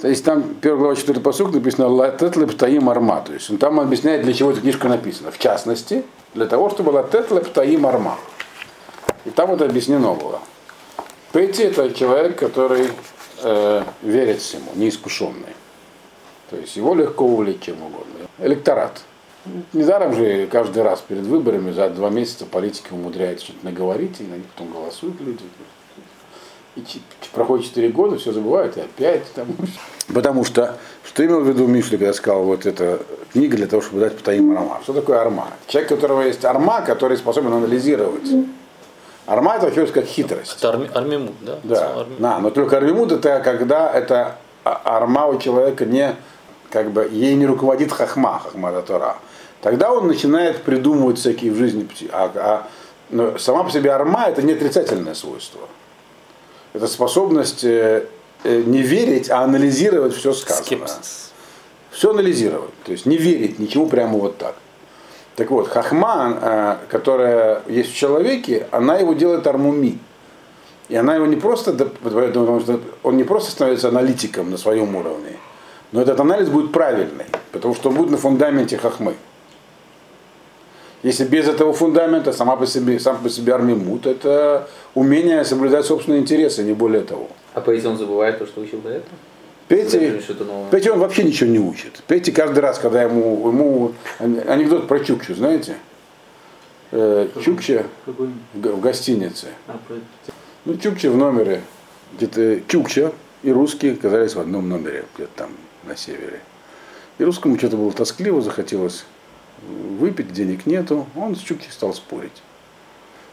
То 0.00 0.08
есть 0.08 0.25
там 0.25 0.54
первая 0.60 0.80
глава 0.80 0.96
4 0.96 1.20
посук 1.20 1.54
написано 1.54 1.88
«Латет 1.88 2.36
лептаим 2.36 2.90
арма». 2.90 3.22
То 3.25 3.32
есть 3.32 3.48
он 3.50 3.56
там 3.56 3.80
объясняет, 3.80 4.22
для 4.22 4.34
чего 4.34 4.50
эта 4.50 4.60
книжка 4.60 4.88
написана. 4.88 5.30
В 5.30 5.38
частности, 5.38 6.04
для 6.34 6.46
того, 6.46 6.68
чтобы 6.68 6.90
«Латет 6.90 7.30
лептаим 7.30 7.86
арма». 7.86 8.18
И 9.26 9.30
там 9.30 9.50
это 9.50 9.64
объяснено 9.64 10.14
было. 10.14 10.40
Петти 11.33 11.64
это 11.64 11.92
человек, 11.92 12.38
который 12.38 12.88
э, 13.42 13.83
верит 14.02 14.40
всему, 14.40 14.71
неискушенный. 14.76 15.54
То 16.49 16.56
есть 16.56 16.76
его 16.76 16.95
легко 16.95 17.26
увлечь 17.26 17.61
чем 17.62 17.83
угодно. 17.83 18.28
Электорат. 18.38 19.02
Недаром 19.73 20.14
же 20.14 20.47
каждый 20.47 20.83
раз 20.83 21.00
перед 21.06 21.25
выборами 21.25 21.73
за 21.73 21.90
два 21.90 22.09
месяца 22.09 22.47
политики 22.47 22.88
умудряются 22.92 23.47
что-то 23.47 23.64
наговорить, 23.64 24.21
и 24.21 24.25
на 24.25 24.35
них 24.35 24.47
потом 24.54 24.73
голосуют 24.73 25.21
люди. 25.21 25.42
И 26.76 26.85
проходит 27.33 27.66
4 27.66 27.88
года, 27.88 28.18
все 28.18 28.33
забывают, 28.33 28.76
и 28.76 28.80
опять 28.80 29.33
там. 29.35 29.49
Потому 30.14 30.45
что, 30.45 30.78
что 31.04 31.25
имел 31.25 31.40
в 31.40 31.49
виду 31.49 31.66
Мишли, 31.66 31.97
когда 31.97 32.12
сказал, 32.12 32.45
вот 32.45 32.66
эта 32.66 33.00
книга 33.33 33.56
для 33.56 33.66
того, 33.66 33.83
чтобы 33.83 34.00
дать 34.00 34.16
потаим 34.16 34.56
арма. 34.56 34.80
Что 34.83 34.92
такое 34.92 35.21
арма? 35.21 35.49
Человек, 35.66 35.90
у 35.90 35.95
которого 35.95 36.23
есть 36.23 36.45
арма, 36.45 36.83
который 36.83 37.16
способен 37.16 37.52
анализировать. 37.52 38.28
Арма 39.26 39.56
это 39.56 39.66
вообще 39.66 39.87
как 39.87 40.04
хитрость. 40.04 40.56
Это 40.59 40.71
арми, 40.71 40.90
армимут, 40.95 41.35
да? 41.40 41.59
Да, 41.64 42.00
Арми... 42.00 42.16
да, 42.18 42.38
но 42.38 42.50
только 42.50 42.76
армимут 42.76 43.12
это 43.12 43.40
когда 43.40 43.92
это 43.92 44.37
а, 44.64 44.80
арма 44.85 45.26
у 45.26 45.38
человека 45.38 45.85
не, 45.85 46.14
как 46.71 46.90
бы, 46.90 47.09
ей 47.11 47.35
не 47.35 47.47
руководит 47.47 47.92
хахма, 47.92 48.38
хахма 48.38 48.80
Тора. 48.83 49.16
Тогда 49.62 49.92
он 49.92 50.06
начинает 50.06 50.62
придумывать 50.62 51.18
всякие 51.18 51.50
в 51.50 51.56
жизни, 51.56 51.88
а, 52.12 52.30
а, 52.35 52.68
но 53.11 53.37
сама 53.38 53.64
по 53.64 53.71
себе 53.71 53.92
арма 53.92 54.26
это 54.28 54.42
не 54.42 54.52
отрицательное 54.52 55.14
свойство 55.14 55.61
это 56.76 56.87
способность 56.88 57.64
э, 57.64 58.06
э, 58.45 58.62
не 58.66 58.83
верить, 58.83 59.30
а 59.30 59.40
анализировать 59.40 60.14
все 60.14 60.33
сказанное. 60.33 60.87
Скепсис. 60.87 61.33
Все 61.90 62.11
анализировать. 62.11 62.75
То 62.85 62.92
есть 62.92 63.06
не 63.06 63.16
верить 63.16 63.59
ничему 63.59 63.88
прямо 63.88 64.18
вот 64.18 64.37
так. 64.37 64.56
Так 65.37 65.50
вот, 65.50 65.69
хахма, 65.69 66.38
э, 66.40 66.76
которая 66.88 67.62
есть 67.69 67.93
в 67.93 67.95
человеке, 67.95 68.66
она 68.71 68.97
его 68.97 69.12
делает 69.12 69.47
армуми. 69.47 69.99
И 70.88 70.97
она 70.97 71.14
его 71.14 71.26
не 71.26 71.37
просто, 71.37 71.73
потому 71.73 72.61
что 72.61 72.81
он 73.02 73.16
не 73.16 73.25
просто 73.25 73.50
становится 73.50 73.88
аналитиком 73.88 74.50
на 74.50 74.57
своем 74.57 74.95
уровне, 74.95 75.37
но 75.93 76.00
этот 76.00 76.21
анализ 76.21 76.49
будет 76.49 76.73
правильный, 76.73 77.26
потому 77.52 77.75
что 77.75 77.90
он 77.90 77.97
будет 77.97 78.11
на 78.11 78.16
фундаменте 78.16 78.78
хахмы. 78.78 79.14
Если 81.02 81.25
без 81.25 81.49
этого 81.49 81.73
фундамента 81.73 82.33
сама 82.33 82.57
по 82.57 82.66
себе, 82.66 82.99
сам 82.99 83.19
по 83.19 83.28
себе 83.28 83.55
армимут, 83.55 84.07
это 84.07 84.69
умение 84.95 85.45
соблюдать 85.45 85.85
собственные 85.85 86.21
интересы, 86.23 86.62
не 86.62 86.73
более 86.73 87.02
того. 87.02 87.28
А 87.55 87.61
по 87.61 87.71
он 87.71 87.99
забывает 87.99 88.38
то, 88.38 88.47
что 88.47 88.61
учил 88.61 88.81
до 88.81 88.90
этого? 88.90 89.16
Петя, 89.68 90.20
Петя 90.70 90.92
он 90.92 91.00
вообще 91.00 91.25
ничего 91.25 91.50
не 91.50 91.58
учит. 91.58 92.02
Петя 92.06 92.30
каждый 92.30 92.61
раз, 92.61 92.78
когда 92.78 93.02
ему, 93.02 93.49
ему 93.49 93.92
анекдот 94.18 94.87
про 94.87 95.00
Чукчу, 95.00 95.35
знаете? 95.35 95.76
Э, 96.92 97.28
Чукча 97.42 97.87
в, 98.06 98.80
гостинице. 98.80 99.49
А, 99.66 99.78
ну, 100.64 100.76
Чукча 100.76 101.11
в 101.11 101.16
номере, 101.16 101.62
где-то 102.16 102.61
Чукча 102.68 103.12
и 103.42 103.50
русские 103.50 103.94
оказались 103.94 104.35
в 104.37 104.40
одном 104.40 104.68
номере, 104.68 105.04
где-то 105.16 105.32
там 105.35 105.50
на 105.85 105.96
севере. 105.96 106.40
И 107.18 107.25
русскому 107.25 107.58
что-то 107.58 107.76
было 107.76 107.90
тоскливо, 107.90 108.40
захотелось 108.42 109.04
выпить, 109.62 110.32
денег 110.32 110.66
нету, 110.66 111.06
он 111.16 111.35
с 111.35 111.40
Чукчей 111.40 111.73
стал 111.73 111.92
спорить. 111.92 112.42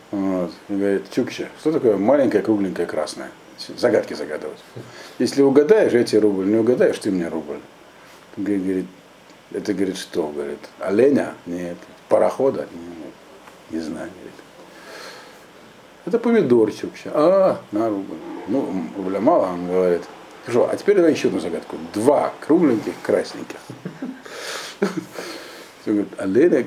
Вот. 0.09 0.51
И 0.69 0.73
говорит, 0.73 1.11
Чукча, 1.11 1.49
что 1.59 1.71
такое 1.71 1.97
маленькая, 1.97 2.41
кругленькая, 2.41 2.87
красная? 2.87 3.29
Загадки 3.77 4.13
загадывать. 4.13 4.59
Если 5.19 5.41
угадаешь, 5.41 5.93
я 5.93 6.03
тебе 6.03 6.21
рубль, 6.21 6.45
не 6.45 6.57
угадаешь, 6.57 6.97
ты 6.99 7.11
мне 7.11 7.27
рубль. 7.27 7.59
Говорит, 8.37 8.85
это 9.51 9.73
говорит, 9.73 9.97
что? 9.97 10.27
Говорит, 10.27 10.59
оленя? 10.79 11.33
Нет. 11.45 11.77
Парохода? 12.09 12.67
Нет. 12.71 13.13
Не 13.69 13.79
знаю. 13.79 14.09
Говорит. 14.09 14.33
Это 16.05 16.19
помидор 16.19 16.71
Чукча. 16.71 17.11
А, 17.13 17.61
на 17.71 17.89
рубль. 17.89 18.17
Ну, 18.47 18.87
рубля 18.97 19.19
мало, 19.19 19.47
он 19.47 19.67
говорит. 19.67 20.03
Хорошо, 20.45 20.69
а 20.69 20.75
теперь 20.75 20.95
давай 20.95 21.13
еще 21.13 21.29
одну 21.29 21.39
загадку. 21.39 21.77
Два 21.93 22.33
кругленьких, 22.41 22.93
красненьких. 23.01 23.59
Он 25.85 25.93
говорит, 25.93 26.13
а 26.17 26.25
Леня, 26.25 26.65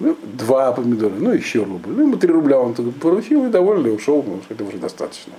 ну, 0.00 0.16
два 0.24 0.72
помидора, 0.72 1.12
ну, 1.16 1.32
еще 1.32 1.62
рубль. 1.62 1.90
Ну, 1.90 2.02
ему 2.02 2.16
три 2.16 2.32
рубля 2.32 2.58
он 2.58 2.74
поручил 2.74 3.46
и 3.46 3.50
довольный, 3.50 3.94
ушел, 3.94 4.22
потому 4.22 4.42
что 4.42 4.54
это 4.54 4.64
уже 4.64 4.78
достаточно. 4.78 5.32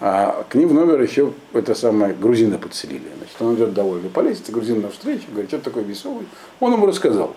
А 0.00 0.44
к 0.48 0.54
ним 0.54 0.68
в 0.68 0.74
номер 0.74 1.00
еще 1.02 1.32
это 1.52 1.74
самое 1.74 2.14
грузина 2.14 2.58
подселили. 2.58 3.08
Значит, 3.18 3.36
он 3.40 3.54
идет 3.54 3.74
довольный, 3.74 4.08
полезет, 4.08 4.50
грузин 4.50 4.80
навстречу, 4.80 5.24
говорит, 5.30 5.50
что 5.50 5.58
такой 5.58 5.84
веселый. 5.84 6.26
Он 6.60 6.72
ему 6.72 6.86
рассказал. 6.86 7.36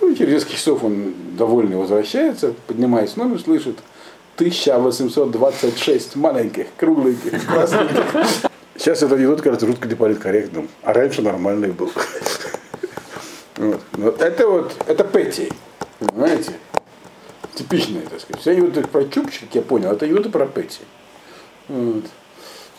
Ну, 0.00 0.14
через 0.14 0.34
несколько 0.34 0.54
часов 0.54 0.84
он 0.84 1.14
довольный 1.36 1.76
возвращается, 1.76 2.54
поднимаясь 2.66 3.10
в 3.10 3.16
номер, 3.16 3.40
слышит 3.40 3.78
1826 4.36 6.16
маленьких, 6.16 6.66
кругленьких, 6.76 7.46
красненьких. 7.46 8.50
Сейчас 8.76 8.98
этот 9.02 9.18
анекдот 9.18 9.40
кажется 9.40 9.66
жутко 9.66 9.88
неполиткорректным, 9.88 10.68
а 10.82 10.92
раньше 10.92 11.22
нормальный 11.22 11.72
был. 11.72 11.90
Вот. 13.56 14.20
Это 14.20 14.48
вот, 14.48 14.74
это 14.86 15.04
Петти, 15.04 15.50
понимаете? 15.98 16.52
Типичные, 17.54 18.02
так 18.02 18.20
сказать. 18.20 18.40
Все 18.40 18.52
анекдоты 18.52 18.86
про 18.86 19.04
Чупчик, 19.04 19.48
я 19.54 19.62
понял, 19.62 19.92
это 19.92 20.04
анекдоты 20.04 20.28
про 20.28 20.46
Петти. 20.46 20.80
Вот. 21.68 22.04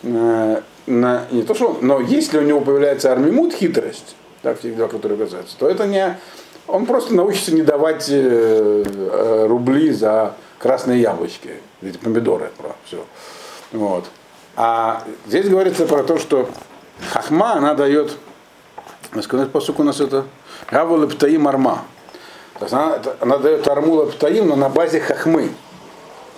На, 0.04 0.64
на, 0.86 1.26
не 1.32 1.42
то, 1.42 1.56
что 1.56 1.80
но 1.82 2.00
если 2.00 2.38
у 2.38 2.44
него 2.44 2.62
появляется 2.62 3.12
армимут, 3.12 3.54
хитрость, 3.54 4.16
так, 4.44 4.62
те 4.62 4.72
два, 4.72 4.88
которые 4.88 5.18
касаются, 5.18 5.58
то 5.58 5.68
это 5.68 5.88
не, 5.88 6.18
он 6.68 6.86
просто 6.86 7.16
научится 7.16 7.54
не 7.54 7.64
давать 7.64 8.08
э, 8.10 8.84
э, 8.86 9.46
рубли 9.48 9.92
за 9.92 10.36
красные 10.60 11.02
яблочки, 11.02 11.52
эти 11.82 11.98
помидоры, 11.98 12.52
про 12.58 12.76
все. 12.86 13.04
Вот. 13.72 14.06
А 14.56 15.04
здесь 15.26 15.48
говорится 15.48 15.86
про 15.86 16.04
то, 16.04 16.18
что 16.18 16.50
хахма, 17.12 17.54
она 17.54 17.74
дает, 17.74 18.18
сказать, 19.22 19.52
посук 19.52 19.80
у 19.80 19.84
нас 19.84 20.00
это, 20.00 20.26
Гаву 20.70 21.02
лептаим 21.02 21.48
арма. 21.48 21.84
То 22.60 22.66
есть 22.66 22.74
она, 22.74 23.00
она 23.20 23.38
дает 23.38 23.68
арму 23.68 24.06
лептаим, 24.06 24.48
но 24.48 24.56
на 24.56 24.70
базе 24.70 25.00
хахмы. 25.00 25.52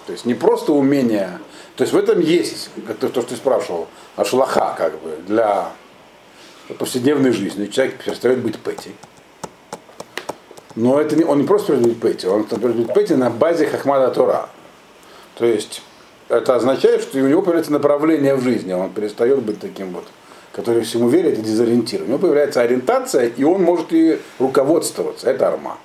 То 0.06 0.14
есть 0.14 0.26
не 0.26 0.34
просто 0.34 0.74
умение. 0.74 1.40
То 1.76 1.84
есть 1.84 1.94
в 1.94 1.98
этом 1.98 2.20
есть, 2.20 2.70
как 2.88 2.98
то, 2.98 3.08
то 3.08 3.22
что 3.22 3.30
ты 3.30 3.36
спрашивал, 3.36 3.88
ашлаха 4.16 4.76
как 4.78 5.00
бы 5.00 5.18
для 5.26 5.72
повседневной 6.78 7.32
жизни. 7.32 7.68
Человек 7.68 8.04
перестает 8.04 8.40
быть 8.40 8.60
пэти. 8.60 8.92
Но 10.76 11.00
это 11.00 11.16
не, 11.16 11.24
он 11.24 11.40
не 11.40 11.48
просто 11.48 11.68
перестает 11.68 11.94
быть 11.94 12.02
пэти, 12.02 12.26
он 12.26 12.44
перестает 12.44 12.76
быть 12.76 12.94
пэти 12.94 13.14
на 13.14 13.30
базе 13.30 13.66
хахмада 13.66 14.12
Тора. 14.12 14.50
То 15.36 15.46
есть 15.46 15.82
это 16.28 16.56
означает, 16.56 17.02
что 17.02 17.18
у 17.18 17.28
него 17.28 17.42
появляется 17.42 17.72
направление 17.72 18.36
в 18.36 18.42
жизни, 18.42 18.74
он 18.74 18.90
перестает 18.92 19.42
быть 19.42 19.60
таким 19.60 19.94
вот 19.94 20.06
который 20.60 20.84
всему 20.84 21.10
верит 21.10 21.40
и 21.40 21.42
дезориентирован. 21.42 22.08
У 22.08 22.10
него 22.10 22.20
появляется 22.20 22.62
ориентация, 22.62 23.28
и 23.28 23.44
он 23.44 23.64
может 23.64 23.94
и 23.94 24.20
руководствоваться. 24.40 25.30
Это 25.30 25.48
арма. 25.48 25.78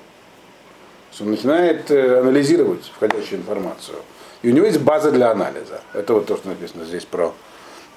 Он 1.21 1.31
начинает 1.31 1.91
э, 1.91 2.19
анализировать 2.21 2.91
входящую 2.97 3.41
информацию. 3.41 3.99
И 4.43 4.51
у 4.51 4.53
него 4.53 4.67
есть 4.67 4.81
база 4.81 5.13
для 5.13 5.31
анализа. 5.31 5.81
Это 5.93 6.15
вот 6.15 6.27
то, 6.27 6.37
что 6.37 6.49
написано 6.49 6.85
здесь 6.85 7.05
про 7.05 7.33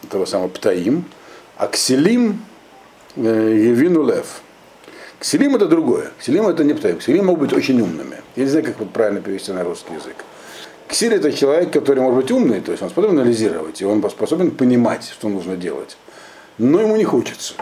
этого 0.03 0.25
самого 0.25 0.50
Птаим. 0.50 1.05
Акселим 1.57 2.46
э, 3.15 3.22
Евину 3.22 4.05
Лев. 4.05 4.41
Кселим 5.19 5.55
это 5.55 5.65
другое. 5.65 6.12
Кселим 6.19 6.48
это 6.48 6.63
не 6.63 6.74
птаим. 6.74 7.00
Кселим 7.00 7.25
могут 7.25 7.50
быть 7.50 7.53
очень 7.53 7.81
умными. 7.81 8.17
Я 8.36 8.43
не 8.43 8.50
знаю, 8.50 8.65
как 8.65 8.79
вот 8.79 8.91
правильно 8.91 9.19
перевести 9.19 9.51
на 9.51 9.63
русский 9.63 9.96
язык. 9.96 10.15
Ксиль 10.88 11.13
это 11.15 11.34
человек, 11.34 11.74
который 11.74 12.00
может 12.00 12.22
быть 12.22 12.31
умный, 12.31 12.62
то 12.62 12.72
есть 12.72 12.81
он 12.81 12.89
способен 12.89 13.19
анализировать, 13.19 13.81
и 13.81 13.86
он 13.86 14.01
способен 14.10 14.51
понимать, 14.51 15.03
что 15.12 15.27
нужно 15.27 15.57
делать. 15.57 15.98
Но 16.57 16.81
ему 16.81 16.95
не 16.95 17.03
хочется. 17.03 17.53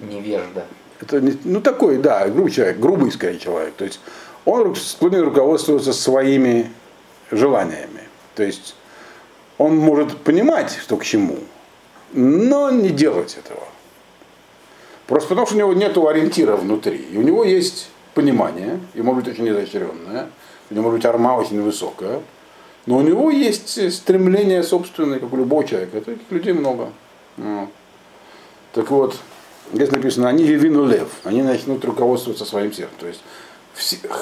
Невежда. 0.00 0.66
Это 1.00 1.22
ну 1.44 1.60
такой, 1.60 1.98
да, 1.98 2.26
грубый 2.28 2.50
человек, 2.50 2.78
грубый 2.78 3.12
скорее 3.12 3.38
человек. 3.38 3.74
То 3.74 3.84
есть 3.84 4.00
он 4.44 4.74
склонен 4.74 5.22
руководствоваться 5.22 5.92
своими 5.92 6.70
желаниями. 7.30 8.00
То 8.34 8.42
есть 8.42 8.74
он 9.58 9.76
может 9.76 10.16
понимать, 10.18 10.76
что 10.80 10.96
к 10.96 11.04
чему, 11.04 11.38
но 12.12 12.70
не 12.70 12.90
делать 12.90 13.36
этого. 13.36 13.62
Просто 15.06 15.28
потому, 15.28 15.46
что 15.46 15.56
у 15.56 15.58
него 15.58 15.72
нет 15.74 15.96
ориентира 15.96 16.56
внутри. 16.56 16.96
И 17.12 17.16
у 17.16 17.22
него 17.22 17.44
есть 17.44 17.90
понимание, 18.14 18.80
и 18.94 19.02
может 19.02 19.24
быть 19.24 19.34
очень 19.34 19.48
изощренное, 19.48 20.28
у 20.70 20.74
него 20.74 20.84
может 20.84 21.00
быть 21.00 21.06
арма 21.06 21.36
очень 21.36 21.60
высокая, 21.60 22.22
но 22.86 22.96
у 22.96 23.02
него 23.02 23.30
есть 23.30 23.92
стремление 23.92 24.62
собственное, 24.62 25.18
как 25.18 25.32
у 25.32 25.36
любого 25.36 25.64
человека. 25.64 26.00
Таких 26.00 26.30
людей 26.30 26.52
много. 26.52 26.90
Вот. 27.36 27.68
Так 28.74 28.90
вот, 28.90 29.16
здесь 29.72 29.90
написано, 29.92 30.28
они 30.28 30.42
вину 30.44 30.84
лев, 30.84 31.08
они 31.22 31.42
начнут 31.42 31.84
руководствоваться 31.84 32.44
своим 32.44 32.72
сердцем. 32.72 32.98
То 32.98 33.06
есть 33.06 33.22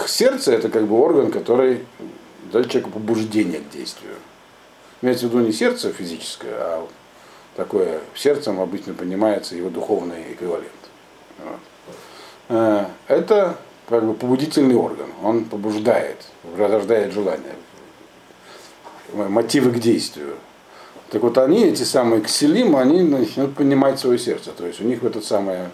сердце 0.06 0.52
это 0.52 0.68
как 0.68 0.86
бы 0.86 0.96
орган, 0.96 1.30
который 1.30 1.84
дает 2.52 2.70
человеку 2.70 2.90
побуждение 2.90 3.60
к 3.60 3.70
действию. 3.70 4.14
Имеется 5.00 5.26
в 5.26 5.30
виду 5.30 5.44
не 5.44 5.52
сердце 5.52 5.90
физическое, 5.90 6.54
а 6.54 6.86
такое 7.56 8.00
сердцем 8.14 8.60
обычно 8.60 8.92
понимается 8.92 9.56
его 9.56 9.70
духовный 9.70 10.32
эквивалент. 10.32 10.70
Вот. 11.38 11.60
Э, 12.50 12.86
это 13.08 13.56
как 13.88 14.04
бы 14.04 14.14
побудительный 14.14 14.76
орган, 14.76 15.08
он 15.22 15.46
побуждает, 15.46 16.18
рождает 16.56 17.12
желание, 17.12 17.54
мотивы 19.12 19.70
к 19.72 19.78
действию. 19.78 20.36
Так 21.12 21.22
вот 21.22 21.36
они, 21.36 21.66
эти 21.66 21.82
самые 21.82 22.22
кселим, 22.22 22.74
они 22.74 23.02
начнут 23.02 23.54
понимать 23.54 24.00
свое 24.00 24.18
сердце. 24.18 24.50
То 24.50 24.66
есть 24.66 24.80
у 24.80 24.84
них 24.84 25.02
в 25.02 25.06
этот 25.06 25.26
самое, 25.26 25.70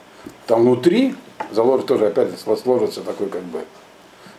там 0.48 0.62
внутри, 0.62 1.14
заложит 1.52 1.86
тоже 1.86 2.08
опять 2.08 2.30
сложится 2.40 3.02
такой 3.02 3.28
как 3.28 3.42
бы, 3.44 3.60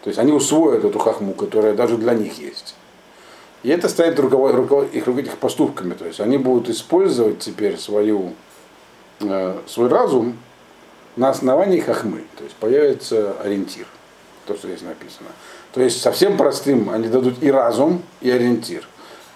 то 0.03 0.09
есть 0.09 0.19
они 0.19 0.33
усвоят 0.33 0.83
эту 0.83 0.99
хахму, 0.99 1.33
которая 1.33 1.73
даже 1.73 1.95
для 1.95 2.13
них 2.13 2.37
есть. 2.37 2.75
И 3.63 3.69
это 3.69 3.87
станет 3.87 4.19
руковод, 4.19 4.53
руковод, 4.53 4.93
их, 4.93 5.07
их 5.07 5.37
поступками. 5.37 5.93
То 5.93 6.05
есть 6.05 6.19
они 6.19 6.37
будут 6.37 6.67
использовать 6.69 7.39
теперь 7.39 7.77
свою, 7.77 8.33
э, 9.21 9.57
свой 9.67 9.87
разум 9.87 10.37
на 11.15 11.29
основании 11.29 11.79
хахмы. 11.79 12.23
То 12.37 12.43
есть 12.43 12.57
появится 12.57 13.37
ориентир. 13.41 13.85
То, 14.47 14.55
что 14.55 14.67
здесь 14.67 14.81
написано. 14.81 15.29
То 15.73 15.79
есть 15.79 16.01
совсем 16.01 16.35
простым 16.35 16.89
они 16.89 17.07
дадут 17.07 17.41
и 17.41 17.49
разум, 17.49 18.01
и 18.19 18.29
ориентир. 18.29 18.85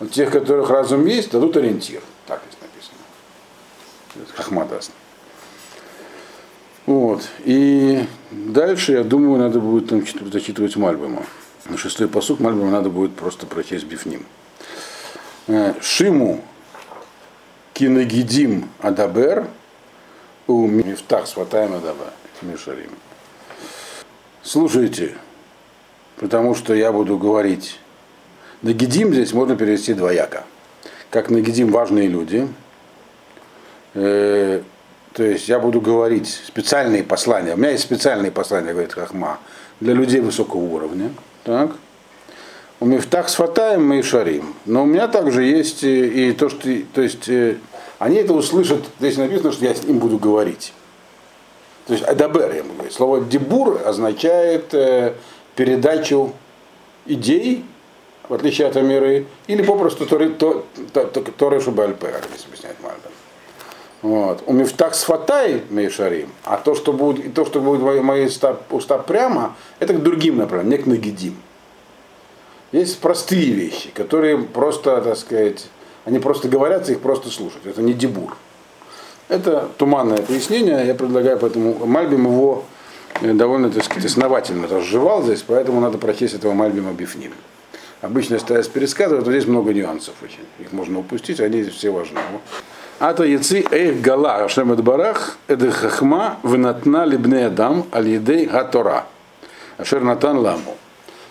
Вот 0.03 0.11
тех, 0.11 0.31
которых 0.31 0.69
разум 0.69 1.05
есть, 1.05 1.31
дадут 1.31 1.55
ориентир. 1.55 2.01
Так 2.27 2.41
здесь 2.49 2.59
написано. 2.61 4.35
Хахма 4.35 4.65
даст. 4.65 4.91
Вот. 6.85 7.21
И 7.45 8.05
дальше, 8.29 8.91
я 8.91 9.05
думаю, 9.05 9.39
надо 9.39 9.61
будет 9.61 9.87
там 9.87 10.03
зачитывать 10.29 10.75
Мальбома. 10.75 11.23
На 11.69 11.77
шестой 11.77 12.09
посук 12.09 12.41
Мальбома 12.41 12.69
надо 12.69 12.89
будет 12.89 13.15
просто 13.15 13.45
прочесть 13.45 13.85
Бифним. 13.85 14.25
Э, 15.47 15.73
Шиму 15.79 16.43
кинагидим 17.73 18.67
адабер 18.81 19.47
у 20.47 20.67
мифтах 20.67 21.27
сватаем 21.27 21.75
адаба 21.75 22.11
мишарим. 22.41 22.91
Слушайте, 24.41 25.15
потому 26.17 26.55
что 26.55 26.73
я 26.73 26.91
буду 26.91 27.17
говорить. 27.17 27.79
Нагидим 28.63 29.13
здесь 29.13 29.33
можно 29.33 29.57
перевести 29.57 29.93
двояко. 29.93 30.45
Как 31.09 31.29
нагидим 31.29 31.69
важные 31.69 32.07
люди, 32.07 32.47
э, 33.93 34.61
то 35.11 35.23
есть 35.23 35.49
я 35.49 35.59
буду 35.59 35.81
говорить 35.81 36.41
специальные 36.47 37.03
послания. 37.03 37.53
У 37.53 37.57
меня 37.57 37.71
есть 37.71 37.83
специальные 37.83 38.31
послания, 38.31 38.71
говорит 38.71 38.93
Хахма, 38.93 39.39
для 39.81 39.93
людей 39.93 40.21
высокого 40.21 40.61
уровня. 40.61 41.11
Так. 41.43 41.71
У 42.79 42.85
Мифтах 42.85 43.27
с 43.29 43.35
Фатаем 43.35 43.93
и 43.93 44.01
Шарим. 44.01 44.55
Но 44.65 44.83
у 44.83 44.85
меня 44.85 45.09
также 45.09 45.43
есть 45.43 45.83
и, 45.83 46.29
и 46.29 46.31
то, 46.31 46.49
что, 46.49 46.69
то 46.93 47.01
есть, 47.01 47.27
э, 47.27 47.57
они 47.99 48.15
это 48.15 48.33
услышат, 48.33 48.83
здесь 48.99 49.17
написано, 49.17 49.51
что 49.51 49.65
я 49.65 49.75
с 49.75 49.83
ним 49.83 49.99
буду 49.99 50.17
говорить. 50.17 50.73
То 51.85 51.93
есть 51.93 52.05
Адабер, 52.05 52.53
я 52.55 52.63
буду 52.63 52.75
говорить. 52.75 52.93
Слово 52.93 53.21
дебур 53.21 53.81
означает 53.85 54.73
э, 54.73 55.13
передачу 55.55 56.33
идей, 57.05 57.65
в 58.29 58.33
отличие 58.33 58.67
от 58.67 58.77
Амиры, 58.77 59.25
или 59.47 59.61
попросту 59.63 60.05
Торы, 60.05 60.29
Торы, 60.29 60.63
Торы 61.37 61.61
Шубальпе, 61.61 62.07
как 62.07 62.25
здесь 62.29 62.45
объясняет 62.45 62.77
Мальбер. 62.81 63.11
Вот. 64.01 64.43
У 64.47 64.53
мифтах 64.53 64.95
с 64.95 65.03
фатай 65.03 65.63
мейшарим, 65.69 66.29
а 66.43 66.57
то, 66.57 66.75
что 66.75 66.91
будет, 66.91 67.33
то, 67.33 67.45
что 67.45 67.61
будет 67.61 67.81
мои, 67.81 68.01
мои 68.01 68.25
уста, 68.25 68.57
уста 68.69 68.97
прямо, 68.97 69.55
это 69.79 69.93
к 69.93 70.03
другим 70.03 70.37
направлениям, 70.37 70.77
не 70.77 70.83
к 70.83 70.85
нагидим. 70.87 71.35
Есть 72.73 72.99
простые 72.99 73.51
вещи, 73.51 73.91
которые 73.93 74.39
просто, 74.39 74.99
так 75.01 75.17
сказать, 75.17 75.67
они 76.05 76.19
просто 76.19 76.49
говорятся, 76.49 76.91
их 76.91 76.99
просто 76.99 77.29
слушать. 77.29 77.65
Это 77.65 77.81
не 77.81 77.93
дебур. 77.93 78.35
Это 79.29 79.69
туманное 79.77 80.21
пояснение, 80.21 80.85
я 80.85 80.95
предлагаю 80.95 81.39
поэтому 81.39 81.85
Мальбим 81.85 82.25
его 82.25 82.65
э, 83.21 83.31
довольно, 83.31 83.69
так 83.69 83.85
сказать, 83.85 84.05
основательно 84.05 84.67
разжевал 84.67 85.23
здесь, 85.23 85.43
поэтому 85.47 85.79
надо 85.79 85.97
прочесть 85.97 86.33
этого 86.33 86.53
Мальбима 86.53 86.91
Бифним. 86.91 87.31
Обычно 88.03 88.37
стараюсь 88.37 88.67
пересказывать, 88.67 89.25
но 89.25 89.31
здесь 89.31 89.47
много 89.47 89.73
нюансов 89.73 90.13
очень. 90.21 90.45
Их 90.59 90.73
можно 90.73 90.99
упустить, 90.99 91.39
они 91.39 91.63
все 91.63 91.89
важны. 91.89 92.19
Ата 92.99 93.23
яци 93.23 93.65
эйх 93.71 94.01
гала 94.01 94.43
Ашем 94.43 94.75
барах 94.75 95.37
эд 95.47 95.71
хахма 95.71 96.37
венатна 96.43 97.05
либне 97.05 97.45
адам 97.45 97.85
аль 97.93 98.09
едей 98.09 98.45
гатора. 98.45 99.05
Ашер 99.77 100.01
натан 100.01 100.39
ламу. 100.39 100.75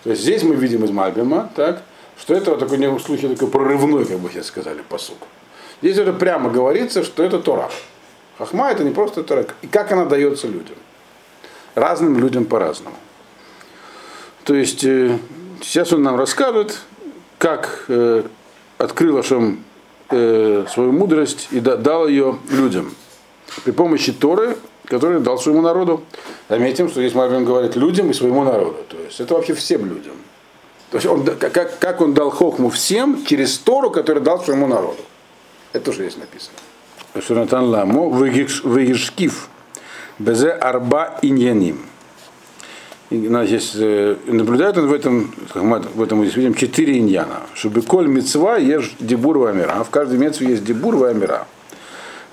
То 0.03 0.11
есть 0.11 0.23
здесь 0.23 0.45
мы 0.45 0.55
видим 0.55 0.83
из 0.85 0.91
Мальбима, 0.91 1.51
так, 1.55 1.83
что 2.19 2.33
это 2.33 2.53
вот 2.53 2.61
такой 2.61 2.79
в 2.79 3.01
случае 3.01 3.35
такой 3.35 3.49
прорывной, 3.49 4.07
как 4.07 4.19
бы 4.19 4.31
сейчас 4.31 4.47
сказали, 4.47 4.81
посук. 4.89 5.19
Здесь 5.83 5.99
уже 5.99 6.15
прямо 6.15 6.49
говорится, 6.49 7.05
что 7.05 7.23
это 7.23 7.39
Тора. 7.39 7.69
Хахма 8.39 8.71
это 8.71 8.83
не 8.83 8.93
просто 8.93 9.23
Тора. 9.23 9.45
И 9.61 9.67
как 9.67 9.93
она 9.93 10.07
дается 10.07 10.47
людям? 10.47 10.77
Разным 11.75 12.19
людям 12.19 12.47
по-разному. 12.47 12.97
То 14.45 14.55
есть 14.55 14.85
э, 14.85 15.19
сейчас 15.63 15.93
он 15.93 16.03
нам 16.03 16.17
расскажет, 16.17 16.79
как 17.39 17.85
э, 17.89 18.23
открыл 18.79 19.19
Ашем 19.19 19.65
э, 20.11 20.65
свою 20.69 20.93
мудрость 20.93 21.49
и 21.51 21.61
дал 21.61 22.07
ее 22.07 22.39
людям 22.51 22.95
при 23.65 23.73
помощи 23.73 24.13
Торы, 24.13 24.57
которую 24.87 25.21
дал 25.21 25.39
своему 25.39 25.63
народу. 25.63 26.03
Заметим, 26.49 26.89
что 26.89 27.01
здесь 27.01 27.15
Марвин 27.15 27.45
говорит 27.45 27.77
людям 27.77 28.11
и 28.11 28.15
своему 28.15 28.45
народу. 28.45 28.77
То 28.89 28.97
есть 28.99 29.21
это 29.21 29.35
вообще 29.35 29.55
всем 29.55 29.87
людям. 29.87 30.15
То 30.91 30.99
есть 30.99 31.07
он, 31.07 31.25
как, 31.25 31.79
как 31.79 32.01
он 32.01 32.13
дал 32.13 32.31
хохму 32.31 32.69
всем 32.69 33.25
через 33.25 33.57
Тору, 33.59 33.91
которую 33.91 34.23
дал 34.23 34.43
своему 34.45 34.67
народу. 34.67 35.01
Это 35.73 35.87
тоже 35.87 36.03
здесь 36.03 36.19
написано. 36.19 36.57
Шунатан 37.21 37.65
ламо 37.65 38.09
выгишкив 38.09 39.49
безе 40.19 40.51
арба 40.51 41.19
иньяним. 41.23 41.92
Значит, 43.27 43.63
э, 43.75 44.17
наблюдает 44.27 44.79
он 44.79 44.87
в 44.87 44.93
этом, 44.93 45.35
в 45.55 46.03
этом 46.03 46.23
здесь 46.23 46.37
видим 46.37 46.55
четыре 46.55 46.99
иньяна. 46.99 47.41
Чтобы 47.55 47.83
коль 47.83 48.07
мецва 48.07 48.57
ешь 48.57 48.95
дебур 49.01 49.39
в 49.39 49.47
амира. 49.47 49.83
В 49.85 49.91
каждой 49.91 50.19
мецве 50.19 50.49
есть 50.49 50.65
дебур 50.65 50.97
в 50.97 51.05
амира. 51.05 51.47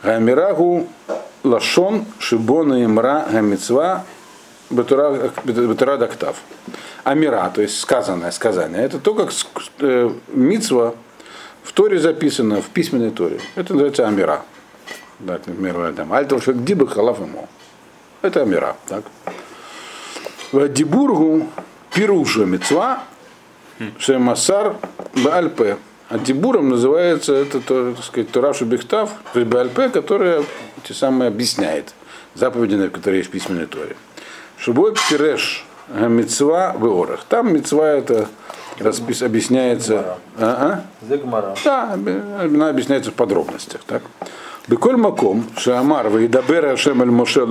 Гамирагу 0.03 0.87
лашон 1.43 2.05
шибона 2.19 2.85
имра 2.85 3.25
гамецва 3.31 4.05
бетура 4.69 5.97
дактав. 5.97 6.37
Амира, 7.03 7.51
то 7.53 7.61
есть 7.61 7.79
сказанное, 7.79 8.31
сказание. 8.31 8.83
Это 8.83 8.99
то, 8.99 9.13
как 9.13 9.31
э, 9.79 10.09
мицва 10.29 10.95
в 11.63 11.73
Торе 11.73 11.99
записано, 11.99 12.61
в 12.61 12.67
письменной 12.69 13.11
Торе. 13.11 13.39
Это 13.55 13.73
называется 13.73 14.07
амира. 14.07 14.43
Так, 15.25 15.47
например, 15.47 15.93
там, 15.93 16.13
альтов 16.13 16.43
шагдибы 16.43 16.87
халаф 16.87 17.19
ему. 17.19 17.47
Это 18.21 18.41
амира. 18.41 18.75
Так. 18.87 19.03
Дибургу 20.51 21.47
пируша 21.93 22.45
мецва 22.45 23.03
шемасар 23.99 24.75
бальпе. 25.23 25.77
А 26.09 26.17
дибуром 26.17 26.69
называется 26.69 27.35
это, 27.35 27.61
то, 27.61 27.93
так 27.93 28.03
сказать, 28.03 28.31
Турашу 28.31 28.65
Бехтав, 28.65 29.11
то 29.31 29.39
есть 29.39 29.93
которая 29.93 30.43
те 30.83 30.95
самые 30.95 31.27
объясняет 31.27 31.93
заповеди, 32.33 32.89
которые 32.89 33.19
есть 33.19 33.29
в 33.29 33.31
письменной 33.31 33.67
Торе. 33.67 33.95
Шубой 34.57 34.95
пиреш 35.07 35.65
мецва 35.87 36.73
в 36.75 36.85
орах. 36.85 37.25
Там 37.29 37.53
мецва 37.53 37.89
это 37.89 38.27
распис, 38.79 39.21
объясняется. 39.21 40.17
А, 40.37 40.83
а? 41.01 41.15
Да, 41.63 41.93
она 41.93 42.69
объясняется 42.69 43.11
в 43.11 43.13
подробностях. 43.13 43.81
Так? 43.85 44.01
Беколь 44.67 44.97
маком, 44.97 45.45
шамар, 45.57 46.09
вейдабер 46.09 46.65
Ашем 46.65 47.03
эль 47.03 47.11
Моше 47.11 47.45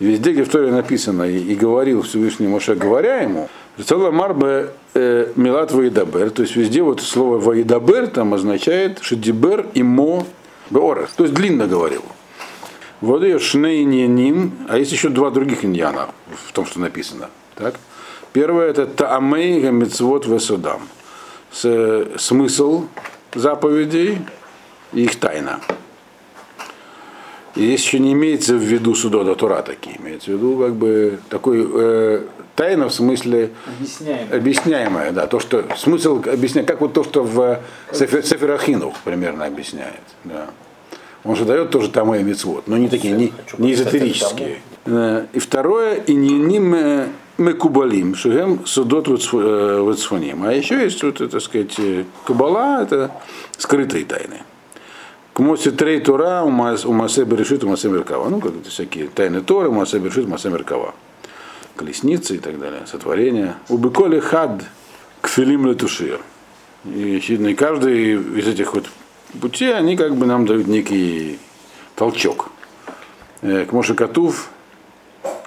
Везде, 0.00 0.32
где 0.32 0.44
в 0.44 0.48
Торе 0.48 0.70
написано, 0.70 1.24
и, 1.24 1.38
и 1.38 1.54
говорил 1.54 2.02
Всевышний 2.02 2.46
Моше, 2.46 2.74
говоря 2.74 3.20
ему, 3.20 3.48
Целая 3.84 4.10
марбе 4.10 4.70
э, 4.94 5.32
милат 5.36 5.70
ваидабер, 5.70 6.30
то 6.30 6.42
есть 6.42 6.56
везде 6.56 6.82
вот 6.82 7.00
слово 7.00 7.38
ваидабер 7.38 8.08
там 8.08 8.34
означает 8.34 8.98
шедибер 9.02 9.66
и 9.72 9.84
мо 9.84 10.26
беорах, 10.70 11.10
то 11.16 11.22
есть 11.22 11.34
длинно 11.34 11.68
говорил. 11.68 12.02
Вот 13.00 13.22
ее 13.22 13.38
шнейниним, 13.38 14.52
а 14.68 14.78
есть 14.78 14.90
еще 14.90 15.10
два 15.10 15.30
других 15.30 15.64
иньяна 15.64 16.08
в 16.48 16.52
том, 16.52 16.66
что 16.66 16.80
написано. 16.80 17.30
Так? 17.54 17.76
Первое 18.32 18.68
это 18.68 18.86
таамей 18.86 19.60
гамицвот 19.60 20.26
весудам. 20.26 20.88
Смысл 21.52 22.86
заповедей 23.32 24.18
и 24.92 25.04
их 25.04 25.20
тайна. 25.20 25.60
И 27.58 27.62
здесь 27.64 27.84
еще 27.84 27.98
не 27.98 28.12
имеется 28.12 28.54
в 28.54 28.62
виду 28.62 28.94
судода 28.94 29.34
Тура 29.34 29.62
такие, 29.62 29.96
имеется 30.00 30.30
в 30.30 30.34
виду 30.34 30.56
как 30.58 30.74
бы 30.76 31.18
такой 31.28 31.66
э, 31.68 32.22
тайна 32.54 32.88
в 32.88 32.94
смысле 32.94 33.50
Объясняем. 33.66 34.28
объясняемая, 34.32 35.10
да, 35.10 35.26
то, 35.26 35.40
что 35.40 35.64
смысл 35.76 36.22
объясняет, 36.24 36.68
как 36.68 36.80
вот 36.80 36.92
то, 36.92 37.02
что 37.02 37.24
в 37.24 37.58
Сефер, 37.92 38.24
Сеферахину 38.24 38.94
примерно 39.04 39.44
объясняет, 39.46 40.02
да. 40.22 40.46
Он 41.24 41.34
же 41.34 41.44
дает 41.44 41.70
тоже 41.70 41.90
там 41.90 42.14
и 42.14 42.22
мецвод, 42.22 42.68
но 42.68 42.76
не 42.76 42.88
такие, 42.88 43.12
не, 43.12 43.32
не 43.58 43.74
эзотерические. 43.74 44.60
Э, 44.86 45.26
И 45.32 45.40
второе, 45.40 45.94
и 45.94 46.14
не 46.14 46.30
ним 46.38 46.76
мекубалим, 47.38 48.14
шигем 48.14 48.66
судот 48.66 49.08
вацфоним. 49.08 50.44
А 50.44 50.52
еще 50.52 50.80
есть, 50.82 51.02
вот, 51.02 51.18
так 51.30 51.40
сказать, 51.42 51.74
э, 51.78 52.04
кабала, 52.24 52.82
это 52.84 53.10
скрытые 53.56 54.04
тайны. 54.04 54.42
К 55.38 55.40
мосе 55.40 55.70
трей 55.70 56.00
тура 56.00 56.42
у 56.42 56.50
масе 56.50 57.22
берешит, 57.22 57.62
у 57.62 57.68
масе 57.68 57.88
меркава. 57.88 58.28
Ну, 58.28 58.40
как 58.40 58.56
это 58.56 58.70
всякие 58.70 59.06
тайны 59.06 59.40
Торы, 59.40 59.68
у 59.68 59.72
масе 59.72 60.00
берешит, 60.00 60.24
у 60.24 60.28
масе 60.28 60.48
меркава. 60.48 60.96
Колесницы 61.76 62.34
и 62.34 62.38
так 62.40 62.58
далее, 62.58 62.88
сотворения. 62.90 63.54
У 63.68 63.78
быколи 63.78 64.18
хад 64.18 64.64
к 65.20 65.28
филим 65.28 65.66
летушир. 65.66 66.20
И 66.84 67.18
и 67.18 67.54
каждый 67.54 68.14
из 68.14 68.48
этих 68.48 68.74
вот 68.74 68.86
путей, 69.40 69.72
они 69.76 69.96
как 69.96 70.16
бы 70.16 70.26
нам 70.26 70.44
дают 70.44 70.66
некий 70.66 71.38
толчок. 71.94 72.48
Э, 73.42 73.64
К 73.64 73.70
Моше 73.70 73.94
Катув, 73.94 74.50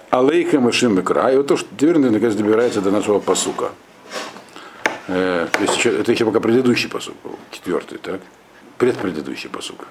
Алейхем 0.10 0.70
и 0.70 0.72
Шимбекра. 0.72 1.34
И 1.34 1.36
вот 1.36 1.48
то, 1.48 1.58
что 1.58 1.68
теперь 1.78 1.98
наконец 1.98 2.36
добирается 2.36 2.80
до 2.80 2.92
нашего 2.92 3.20
посука. 3.20 3.72
Э, 5.10 5.50
то 5.52 5.62
есть 5.62 5.86
это 5.86 6.14
еще 6.14 6.24
пока 6.24 6.40
предыдущий 6.40 6.90
посук 6.90 7.18
четвертый, 7.52 7.98
так? 7.98 8.22
Предпредыдущий 8.82 9.48
посук. 9.48 9.86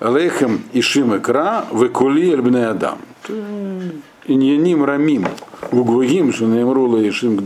Алейхем 0.00 0.64
и 0.72 0.80
Шимекра, 0.80 1.64
Векули 1.72 2.32
Эльбне 2.32 2.66
Адам. 2.66 2.98
Иньяним 4.26 4.84
Рамим, 4.84 5.28
Угвагим, 5.70 6.32
Шунемрула 6.32 6.96
и 6.96 7.12
Шим 7.12 7.36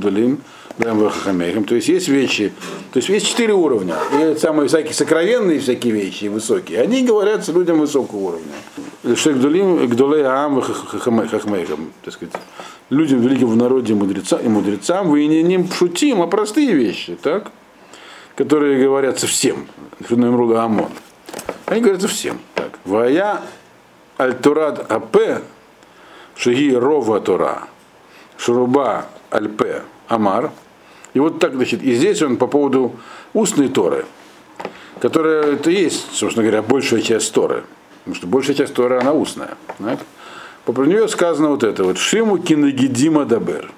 Хахамейхем. 0.78 1.64
То 1.64 1.74
есть 1.74 1.88
есть 1.88 2.08
вещи, 2.08 2.54
то 2.90 3.00
есть 3.00 3.10
есть 3.10 3.26
четыре 3.26 3.52
уровня. 3.52 3.96
И 4.14 4.34
самые 4.38 4.68
всякие 4.68 4.94
сокровенные 4.94 5.60
всякие 5.60 5.92
вещи, 5.92 6.24
высокие, 6.24 6.80
они 6.80 7.04
говорят 7.04 7.44
с 7.44 7.48
людям 7.48 7.78
высокого 7.78 8.18
уровня. 8.18 9.14
Шегдулим, 9.14 9.88
Гдулей 9.88 10.22
Аам, 10.22 10.62
Хахмейхем. 10.62 11.92
Так 12.02 12.14
сказать, 12.14 12.32
людям 12.88 13.20
великим 13.20 13.48
в 13.48 13.56
народе 13.56 13.92
мудреца, 13.92 14.38
и 14.38 14.48
мудрецам, 14.48 15.10
вы 15.10 15.26
не 15.26 15.42
ним 15.42 15.70
шутим, 15.70 16.22
а 16.22 16.26
простые 16.28 16.72
вещи, 16.72 17.18
так? 17.22 17.52
Которые 18.38 18.80
говорятся 18.80 19.26
всем. 19.26 19.66
Шунемрула 20.06 20.62
Амон. 20.62 20.92
Они 21.66 21.80
говорятся 21.80 22.06
всем. 22.06 22.38
Так. 22.54 22.78
Вая 22.84 23.40
Альтурад 24.16 24.88
АП 24.92 25.42
Шаги 26.36 26.72
Рова 26.72 27.20
Тора, 27.20 27.64
Шуруба 28.36 29.06
Альпе 29.30 29.82
Амар. 30.06 30.52
И 31.14 31.18
вот 31.18 31.40
так, 31.40 31.54
значит, 31.54 31.82
и 31.82 31.92
здесь 31.96 32.22
он 32.22 32.36
по 32.36 32.46
поводу 32.46 32.94
устной 33.34 33.70
Торы, 33.70 34.06
которая 35.00 35.54
это 35.54 35.70
есть, 35.70 36.12
собственно 36.12 36.46
говоря, 36.46 36.62
большая 36.62 37.00
часть 37.00 37.34
Торы. 37.34 37.64
Потому 38.04 38.14
что 38.14 38.28
большая 38.28 38.54
часть 38.54 38.72
Торы, 38.72 39.00
она 39.00 39.14
устная. 39.14 39.56
Знаете? 39.80 40.04
Про 40.64 40.84
нее 40.84 41.08
сказано 41.08 41.48
вот 41.48 41.64
это 41.64 41.82
вот. 41.82 41.98
Шиму 41.98 42.38
кинагидима 42.38 43.24
дабер. 43.24 43.72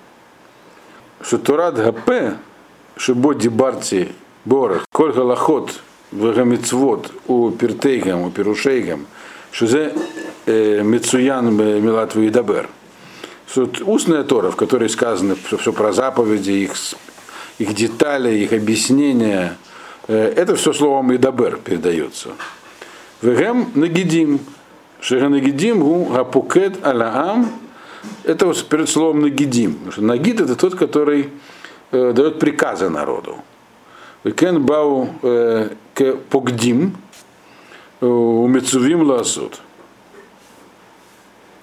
Что 1.22 1.38
Торат 1.38 1.76
гапе, 1.76 2.36
шибо 2.98 3.34
дибарти 3.34 4.12
борах, 4.44 4.86
коль 4.92 5.12
галахот 5.12 5.80
вегамицвот 6.12 7.12
у 7.26 7.50
пиртейгам, 7.50 8.22
у 8.22 8.30
пирушейгам, 8.30 9.06
что 9.52 9.66
за 9.66 9.92
Мецуян 10.46 11.54
Милат 11.54 12.14
Вейдабер. 12.14 12.68
Устная 13.84 14.22
Тора, 14.22 14.50
в 14.50 14.56
которой 14.56 14.88
сказано 14.88 15.36
все, 15.44 15.56
все 15.56 15.72
про 15.72 15.92
заповеди, 15.92 16.50
их, 16.50 16.72
их 17.58 17.74
детали, 17.74 18.32
их 18.38 18.52
объяснения, 18.52 19.56
это 20.10 20.56
все 20.56 20.72
словом 20.72 21.14
Идабер 21.14 21.56
передается. 21.56 22.30
Вегем 23.22 23.70
Нагидим. 23.74 24.40
Шега 25.00 25.28
Нагидим 25.28 25.80
гу 25.80 26.04
гапукет 26.06 26.84
алаам. 26.84 27.50
Это 28.24 28.52
перед 28.68 28.88
словом 28.88 29.20
Нагидим. 29.20 29.74
Потому 29.74 29.92
что 29.92 30.02
Нагид 30.02 30.40
это 30.40 30.56
тот, 30.56 30.74
который 30.74 31.30
э, 31.92 32.12
дает 32.12 32.38
приказы 32.38 32.88
народу. 32.88 33.36
Кен 34.24 34.62
бау 34.62 35.08
э, 35.22 35.70
к 35.94 36.16
погдим 36.28 36.96
у 38.00 38.46
Мецувим 38.46 39.02
ласут. 39.02 39.60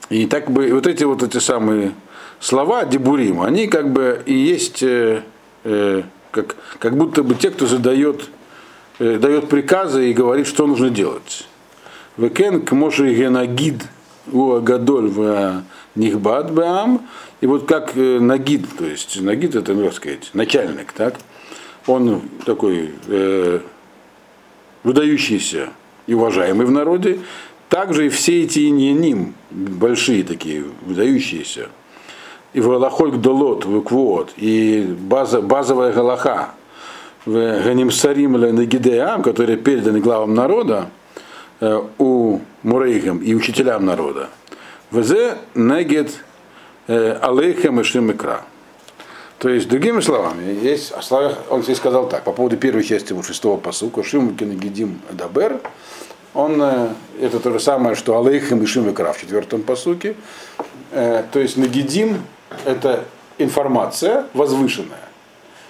И 0.10 0.26
так 0.26 0.50
бы 0.50 0.72
вот 0.72 0.88
эти 0.88 1.04
вот 1.04 1.22
эти 1.22 1.38
самые 1.38 1.94
слова 2.40 2.86
дебурим, 2.86 3.42
они 3.42 3.68
как 3.68 3.92
бы 3.92 4.22
и 4.26 4.34
есть 4.34 4.82
э, 4.82 5.22
э, 5.64 6.04
как, 6.32 6.56
как 6.80 6.98
будто 6.98 7.24
бы 7.24 7.36
те, 7.36 7.52
кто 7.52 7.68
задает, 7.68 8.30
э, 9.00 9.18
дает 9.18 9.50
приказы 9.50 10.10
и 10.10 10.14
говорит, 10.14 10.48
что 10.48 10.66
нужно 10.66 10.90
делать. 10.90 11.48
Векен 12.16 12.66
к 12.66 12.72
Моше 12.72 13.14
Генагид 13.14 13.84
у 14.32 14.54
Агадоль 14.54 15.08
в 15.08 15.64
Нихбад 15.96 16.54
Баам. 16.54 17.08
И 17.42 17.46
вот 17.46 17.68
как 17.68 17.96
э, 17.96 18.20
Нагид, 18.20 18.66
то 18.78 18.86
есть 18.86 19.22
Нагид 19.22 19.56
это, 19.56 19.74
ну, 19.74 19.86
как 19.86 19.94
сказать, 19.94 20.30
начальник, 20.34 20.92
так? 20.94 21.16
Он 21.88 22.22
такой 22.46 22.92
э, 23.08 23.60
выдающийся 24.84 25.70
и 26.06 26.14
уважаемый 26.14 26.66
в 26.66 26.72
народе, 26.72 27.20
также 27.70 28.06
и 28.06 28.10
все 28.10 28.44
эти 28.44 28.68
иньяним, 28.68 29.34
большие 29.50 30.24
такие, 30.24 30.64
выдающиеся, 30.86 31.70
и 32.54 32.62
в 32.62 32.68
Галахоль 32.68 33.12
Гдолот, 33.12 33.66
в 33.66 33.82
Квот, 33.82 34.34
и 34.38 34.96
база, 35.00 35.42
базовая 35.42 35.92
Галаха, 35.92 36.52
в 37.26 37.34
Ганимсарим 37.34 38.34
Нагидеам, 38.34 39.22
которые 39.22 39.58
переданы 39.58 40.00
главам 40.00 40.34
народа, 40.34 40.90
э, 41.60 41.82
у 41.98 42.40
Мурейхам 42.64 43.20
и 43.20 43.34
учителям 43.34 43.86
народа. 43.86 44.30
ВЗ 44.92 45.36
Негет 45.54 46.24
э, 46.88 47.18
Алейхам 47.22 47.82
и 47.82 47.84
Шимикра. 47.84 48.46
То 49.40 49.50
есть, 49.50 49.68
другими 49.68 50.02
словами, 50.02 50.52
есть, 50.64 50.94
он 51.50 51.62
здесь 51.64 51.78
сказал 51.78 52.10
так, 52.10 52.24
по 52.24 52.32
поводу 52.32 52.58
первой 52.58 52.84
части 52.84 53.14
вот, 53.14 53.26
шестого 53.26 53.58
посука, 53.58 54.04
Шимукин 54.04 54.58
Гидим 54.58 55.00
Дабер, 55.12 55.60
он, 56.34 56.62
это 57.22 57.40
то 57.40 57.52
же 57.52 57.60
самое, 57.60 57.96
что 57.96 58.20
Алейхим 58.20 58.64
и 58.64 58.66
Шимикра 58.66 59.14
в 59.14 59.20
четвертом 59.20 59.62
посуке. 59.62 60.16
То 60.92 61.40
есть 61.40 61.58
Нагидим– 61.58 62.22
это 62.66 63.06
информация 63.38 64.26
возвышенная, 64.34 65.08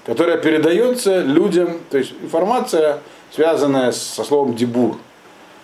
которая 0.05 0.37
передается 0.37 1.21
людям, 1.21 1.79
то 1.89 1.97
есть 1.97 2.13
информация, 2.21 2.99
связанная 3.33 3.91
со 3.91 4.23
словом 4.23 4.55
дебур, 4.55 4.97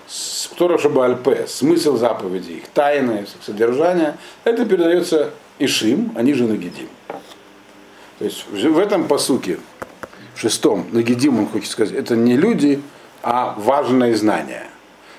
с 0.08 0.48
Торашаба 0.58 1.06
Альпе, 1.06 1.48
смысл 1.48 1.96
заповедей, 1.98 2.58
их 2.58 2.68
тайны, 2.68 3.26
содержание, 3.46 4.18
это 4.44 4.66
передается 4.66 5.32
Ишим, 5.60 6.12
они 6.16 6.34
же 6.34 6.46
Нагидим. 6.46 6.90
То 8.20 8.26
есть 8.26 8.46
в 8.50 8.78
этом 8.78 9.08
посуке, 9.08 9.60
в 10.36 10.40
шестом, 10.40 10.88
Нагидим, 10.92 11.40
он 11.40 11.48
хочет 11.48 11.70
сказать, 11.70 11.96
это 11.96 12.16
не 12.16 12.38
люди, 12.38 12.82
а 13.22 13.56
важные 13.58 14.16
знания. 14.16 14.68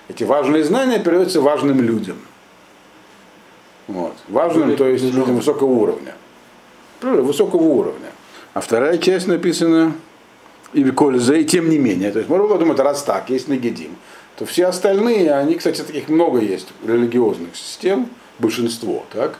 Эти 0.09 0.24
важные 0.24 0.64
знания 0.64 0.98
передаются 0.98 1.40
важным 1.40 1.80
людям. 1.80 2.18
Вот. 3.87 4.14
Важным, 4.28 4.76
то 4.76 4.88
есть 4.88 5.04
людям 5.04 5.37
высокого 5.37 5.68
уровня. 5.68 6.14
Высокого 7.00 7.62
уровня. 7.62 8.11
А 8.54 8.61
вторая 8.61 8.98
часть 8.98 9.26
написана 9.26 9.92
и 10.72 10.85
Кользе, 10.90 11.40
и 11.40 11.44
тем 11.44 11.68
не 11.68 11.78
менее. 11.78 12.11
То 12.11 12.18
есть 12.18 12.30
можно 12.30 12.48
подумать, 12.48 12.78
раз 12.78 13.02
так, 13.02 13.30
есть 13.30 13.48
Нагидим, 13.48 13.96
то 14.37 14.46
все 14.46 14.66
остальные, 14.66 15.33
они, 15.33 15.54
кстати, 15.54 15.83
таких 15.83 16.09
много 16.09 16.40
есть 16.40 16.68
религиозных 16.87 17.57
систем, 17.57 18.09
большинство, 18.38 19.04
так? 19.12 19.38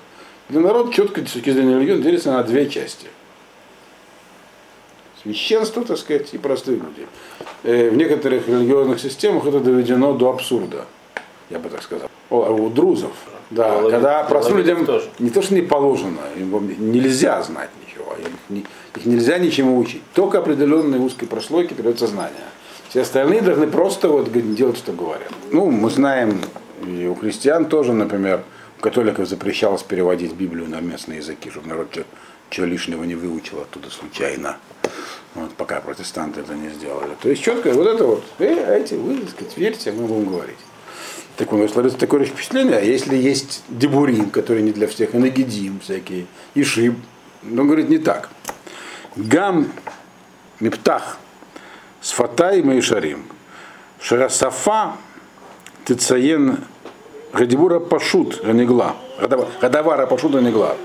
Для 0.49 0.61
народа 0.61 0.93
четко 0.93 1.21
с 1.27 1.33
точки 1.33 1.51
зрения 1.51 1.79
религии 1.79 2.03
делится 2.03 2.33
на 2.33 2.43
две 2.43 2.69
части. 2.69 3.07
Священство, 5.25 5.85
так 5.85 5.97
сказать, 5.99 6.35
и 6.35 6.39
простые 6.39 6.77
люди. 6.79 7.07
В 7.91 7.97
некоторых 7.97 8.47
религиозных 8.47 9.01
системах 9.01 9.47
это 9.47 9.59
доведено 9.61 10.13
до 10.13 10.29
абсурда, 10.31 10.85
я 11.51 11.59
бы 11.59 11.71
так 11.71 11.83
сказал. 11.83 12.09
А 12.31 12.35
у 12.37 12.69
друзов 12.69 13.13
Да, 13.51 13.75
Лавит- 13.79 13.91
когда 13.91 14.25
простым 14.25 14.59
людям 14.59 14.85
тоже. 14.85 15.09
не 15.19 15.31
то, 15.31 15.41
что 15.43 15.55
не 15.55 15.63
положено, 15.63 16.19
им 16.37 16.93
нельзя 16.93 17.43
знать 17.43 17.71
ничего, 17.87 18.15
не- 18.51 18.65
их 18.97 19.07
нельзя 19.07 19.39
ничему 19.39 19.79
учить. 19.79 20.03
Только 20.15 20.39
определенной 20.39 20.99
узкой 20.99 21.27
прослойке 21.27 21.75
придется 21.75 22.07
знание. 22.07 22.45
Все 22.91 23.01
остальные 23.03 23.41
должны 23.43 23.67
просто 23.67 24.09
вот 24.09 24.31
делать, 24.55 24.77
что 24.77 24.93
говорят. 24.93 25.31
Ну, 25.53 25.71
мы 25.71 25.89
знаем, 25.91 26.41
и 26.87 27.07
у 27.07 27.15
христиан 27.15 27.65
тоже, 27.67 27.93
например, 27.93 28.43
у 28.79 28.83
католиков 28.83 29.27
запрещалось 29.29 29.83
переводить 29.83 30.33
Библию 30.35 30.69
на 30.69 30.81
местные 30.81 31.19
языки, 31.19 31.51
чтобы 31.51 31.69
народ 31.69 31.89
чего 32.51 32.67
лишнего 32.67 33.05
не 33.05 33.15
выучил 33.15 33.61
оттуда 33.61 33.91
случайно. 33.91 34.57
Вот, 35.35 35.53
пока 35.55 35.81
протестанты 35.81 36.41
это 36.41 36.55
не 36.55 36.71
сделали. 36.71 37.17
То 37.21 37.29
есть 37.29 37.43
четко 37.43 37.73
вот 37.73 37.87
это 37.87 38.05
вот, 38.05 38.25
э, 38.39 38.79
эти, 38.81 38.95
вы, 38.95 39.19
так 39.19 39.31
сказать, 39.31 39.57
верьте, 39.57 39.93
мы 39.93 40.07
будем 40.07 40.29
говорить. 40.29 40.59
Так 41.37 41.53
у 41.53 41.57
нас 41.57 41.73
сложится 41.73 41.99
такое 41.99 42.25
впечатление, 42.25 42.77
а 42.77 42.81
если 42.81 43.17
есть 43.17 43.65
дебурим, 43.69 44.31
который 44.31 44.63
не 44.63 44.71
для 44.71 44.87
всех, 44.87 45.15
и 45.15 45.19
нагидим 45.19 45.81
всякие, 45.81 46.27
и 46.55 46.63
шиб, 46.63 46.95
ну, 47.43 47.65
говорит, 47.65 47.89
не 47.89 47.99
так. 47.99 48.31
Гам 49.17 49.73
мептах 50.61 51.19
сфатай 52.01 52.63
шарим. 52.81 53.27
Шарасафа 54.01 54.97
тицаен 55.85 56.59
гадибура 57.33 57.81
пашут 57.81 58.43
ганегла. 58.45 58.97
Гадавара 59.61 60.07
пашут 60.07 60.33
ганегла. 60.33 60.77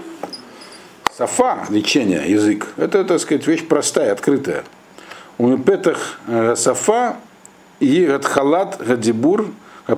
Сафа, 1.19 1.65
лечение, 1.69 2.32
язык, 2.32 2.67
это, 2.77 3.03
так 3.03 3.19
сказать, 3.19 3.45
вещь 3.45 3.67
простая, 3.67 4.13
открытая. 4.13 4.63
У 5.38 5.47
мепетах 5.47 6.17
э, 6.27 6.55
сафа 6.55 7.17
и 7.82 8.05
гадхалат 8.05 8.77
гадибур 8.79 9.47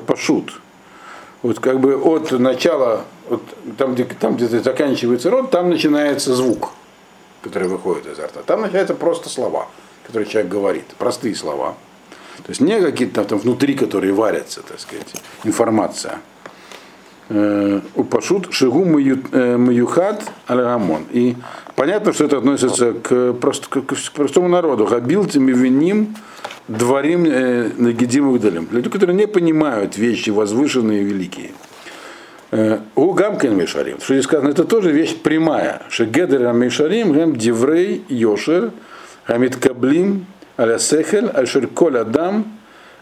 пашут. 0.08 0.60
Вот 1.44 1.60
как 1.60 1.80
бы 1.80 1.96
от 1.96 2.32
начала, 2.32 3.06
вот 3.30 3.44
там, 3.78 3.94
где, 3.94 4.06
там, 4.06 4.36
где 4.36 4.48
заканчивается 4.48 5.30
рот, 5.30 5.52
там 5.52 5.70
начинается 5.70 6.34
звук, 6.34 6.72
который 7.44 7.68
выходит 7.68 8.08
изо 8.08 8.26
рта. 8.26 8.42
Там 8.42 8.62
начинаются 8.62 8.96
просто 8.96 9.30
слова, 9.30 9.68
которые 10.08 10.28
человек 10.28 10.52
говорит, 10.52 10.86
простые 10.98 11.36
слова. 11.36 11.76
То 12.38 12.50
есть 12.50 12.62
не 12.62 12.82
какие-то 12.82 13.14
там, 13.14 13.26
там 13.26 13.38
внутри, 13.38 13.76
которые 13.76 14.12
варятся, 14.12 14.64
так 14.64 14.80
сказать, 14.80 15.14
информация. 15.44 16.18
Э, 17.34 17.80
Упашут 17.96 18.52
шигу 18.52 18.84
маюхат 18.84 20.30
аль 20.50 21.02
И 21.14 21.38
понятно, 21.78 22.12
что 22.12 22.26
это 22.26 22.40
относится 22.40 22.92
к, 22.92 23.34
просто, 23.34 23.70
к, 23.70 23.96
простому 24.14 24.50
народу. 24.50 24.86
Габил 24.86 25.24
виним 25.24 26.14
дворим 26.68 27.24
э, 27.26 27.70
нагидим 27.78 28.28
удалим. 28.28 28.68
Люди, 28.72 28.90
которые 28.90 29.16
не 29.16 29.28
понимают 29.28 29.98
вещи 29.98 30.30
возвышенные 30.30 31.04
и 31.04 31.06
великие. 31.06 31.52
Э, 32.52 32.80
У 32.96 33.14
гамкен 33.14 33.56
мишарим. 33.56 34.02
Что 34.02 34.14
здесь 34.14 34.26
сказано, 34.26 34.50
это 34.50 34.66
тоже 34.66 34.92
вещь 34.92 35.16
прямая. 35.16 35.84
Шегедер 35.90 36.52
мишарим 36.52 37.14
гам 37.14 37.38
диврей 37.38 38.04
йошер 38.10 38.72
гамит 39.26 39.56
каблим 39.56 40.26
аля 40.58 40.80
сехель 40.80 41.28
альшер 41.28 41.68
коль 41.68 41.98
адам 41.98 42.44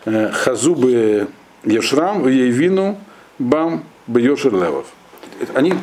э, 0.06 0.30
хазубы 0.30 1.30
ешрам 1.64 2.28
вину 2.28 3.00
бам 3.40 3.86
бьешер 4.10 4.54
левов. 4.54 4.88
Они 5.54 5.74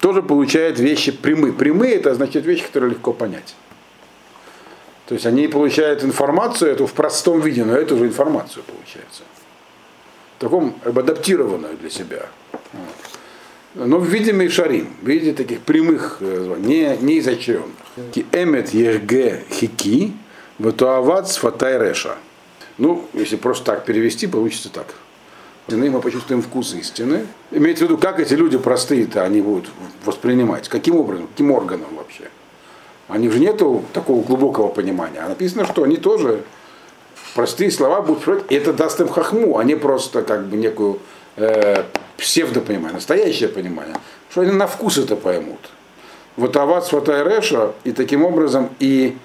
тоже 0.00 0.22
получают 0.22 0.78
вещи 0.78 1.12
прямые. 1.12 1.52
Прямые 1.52 1.94
это 1.94 2.10
означает 2.10 2.44
вещи, 2.44 2.64
которые 2.64 2.90
легко 2.90 3.12
понять. 3.12 3.54
То 5.06 5.14
есть 5.14 5.26
они 5.26 5.48
получают 5.48 6.04
информацию 6.04 6.70
эту 6.70 6.86
в 6.86 6.92
простом 6.92 7.40
виде, 7.40 7.64
но 7.64 7.74
эту 7.74 7.96
же 7.96 8.06
информацию 8.06 8.64
получается. 8.64 9.22
В 10.38 10.40
таком 10.40 10.74
адаптированную 10.84 11.76
для 11.76 11.90
себя. 11.90 12.26
Но 13.74 13.98
в 13.98 14.06
виде 14.06 14.32
мейшарим, 14.32 14.88
в 15.00 15.06
виде 15.06 15.32
таких 15.32 15.60
прямых, 15.60 16.18
э, 16.20 16.56
не, 16.58 16.96
не 17.00 17.20
изощренных. 17.20 17.70
Эмет 18.32 18.74
ЕГ 18.74 19.48
хики, 19.50 20.12
ватуават 20.58 21.28
сфатай 21.30 21.78
реша. 21.78 22.16
Ну, 22.76 23.06
если 23.14 23.36
просто 23.36 23.64
так 23.64 23.84
перевести, 23.84 24.26
получится 24.26 24.68
так. 24.70 24.94
Стены 25.66 25.90
мы 25.90 26.00
почувствуем 26.00 26.42
вкус 26.42 26.74
истины. 26.74 27.26
Имеется 27.50 27.84
в 27.84 27.88
виду, 27.88 27.98
как 27.98 28.18
эти 28.18 28.34
люди 28.34 28.58
простые-то 28.58 29.22
они 29.22 29.40
будут 29.40 29.70
воспринимать, 30.04 30.68
каким 30.68 30.96
образом, 30.96 31.28
каким 31.28 31.52
органом 31.52 31.96
вообще. 31.96 32.24
У 33.08 33.14
них 33.14 33.32
же 33.32 33.38
нету 33.38 33.84
такого 33.92 34.22
глубокого 34.22 34.68
понимания. 34.68 35.20
А 35.20 35.28
написано, 35.28 35.64
что 35.66 35.84
они 35.84 35.96
тоже 35.96 36.42
простые 37.34 37.70
слова 37.70 38.02
будут 38.02 38.22
спрашивать, 38.22 38.50
и 38.50 38.54
это 38.54 38.72
даст 38.72 39.00
им 39.00 39.08
хохму, 39.08 39.58
а 39.58 39.64
не 39.64 39.76
просто 39.76 40.22
как 40.22 40.46
бы 40.46 40.56
некую 40.56 40.98
э, 41.36 41.84
псевдопонимание, 42.16 42.94
настоящее 42.94 43.48
понимание. 43.48 43.96
Что 44.30 44.40
они 44.40 44.52
на 44.52 44.66
вкус 44.66 44.98
это 44.98 45.14
поймут. 45.14 45.60
Вот 46.36 46.56
ават 46.56 46.86
сватай 46.86 47.22
реша, 47.22 47.72
и 47.84 47.92
таким 47.92 48.24
образом 48.24 48.70
и 48.80 49.16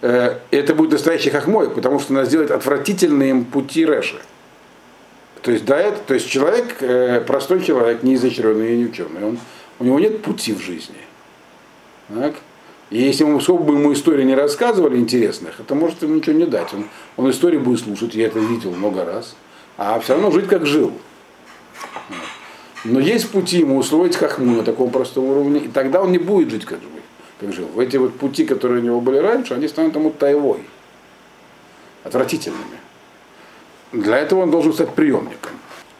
э, 0.00 0.38
это 0.50 0.74
будет 0.74 0.92
настоящей 0.92 1.30
хохмой, 1.30 1.68
потому 1.68 1.98
что 2.00 2.14
она 2.14 2.24
сделает 2.24 2.50
отвратительные 2.50 3.30
им 3.30 3.44
пути 3.44 3.84
реши. 3.84 4.20
То 5.42 5.50
есть, 5.50 5.64
да, 5.64 5.78
это, 5.78 5.98
то 5.98 6.14
есть 6.14 6.28
человек, 6.28 6.76
э, 6.80 7.20
простой 7.26 7.62
человек, 7.62 8.04
не 8.04 8.14
изощренный 8.14 8.74
и 8.74 8.78
не 8.78 8.84
ученый, 8.86 9.24
он, 9.24 9.38
у 9.80 9.84
него 9.84 9.98
нет 9.98 10.22
пути 10.22 10.52
в 10.52 10.60
жизни. 10.60 10.94
Так? 12.08 12.34
И 12.90 12.98
если 12.98 13.24
ему, 13.24 13.40
сколько 13.40 13.64
бы 13.64 13.74
ему 13.74 13.92
истории 13.92 14.22
не 14.22 14.36
рассказывали 14.36 14.98
интересных, 14.98 15.58
это 15.58 15.74
может 15.74 16.02
ему 16.02 16.14
ничего 16.14 16.36
не 16.36 16.46
дать. 16.46 16.72
Он, 16.72 16.84
он 17.16 17.30
истории 17.30 17.58
будет 17.58 17.80
слушать, 17.80 18.14
я 18.14 18.26
это 18.26 18.38
видел 18.38 18.70
много 18.70 19.04
раз, 19.04 19.34
а 19.76 19.98
все 19.98 20.12
равно 20.12 20.30
жить 20.30 20.46
как 20.46 20.64
жил. 20.64 20.92
Но 22.84 23.00
есть 23.00 23.30
пути 23.30 23.58
ему 23.58 23.78
усвоить 23.78 24.16
хахму 24.16 24.56
на 24.56 24.62
таком 24.62 24.90
простом 24.90 25.24
уровне, 25.24 25.60
и 25.60 25.68
тогда 25.68 26.02
он 26.02 26.12
не 26.12 26.18
будет 26.18 26.50
жить 26.50 26.64
как, 26.64 26.80
жил- 26.80 26.90
как 27.40 27.52
жил. 27.52 27.80
Эти 27.80 27.96
вот 27.96 28.14
пути, 28.16 28.44
которые 28.44 28.80
у 28.80 28.84
него 28.84 29.00
были 29.00 29.16
раньше, 29.16 29.54
они 29.54 29.66
станут 29.66 29.96
ему 29.96 30.10
тайвой, 30.10 30.60
отвратительными. 32.04 32.78
Для 33.92 34.18
этого 34.18 34.40
он 34.40 34.50
должен 34.50 34.72
стать 34.72 34.94
приемником. 34.94 35.52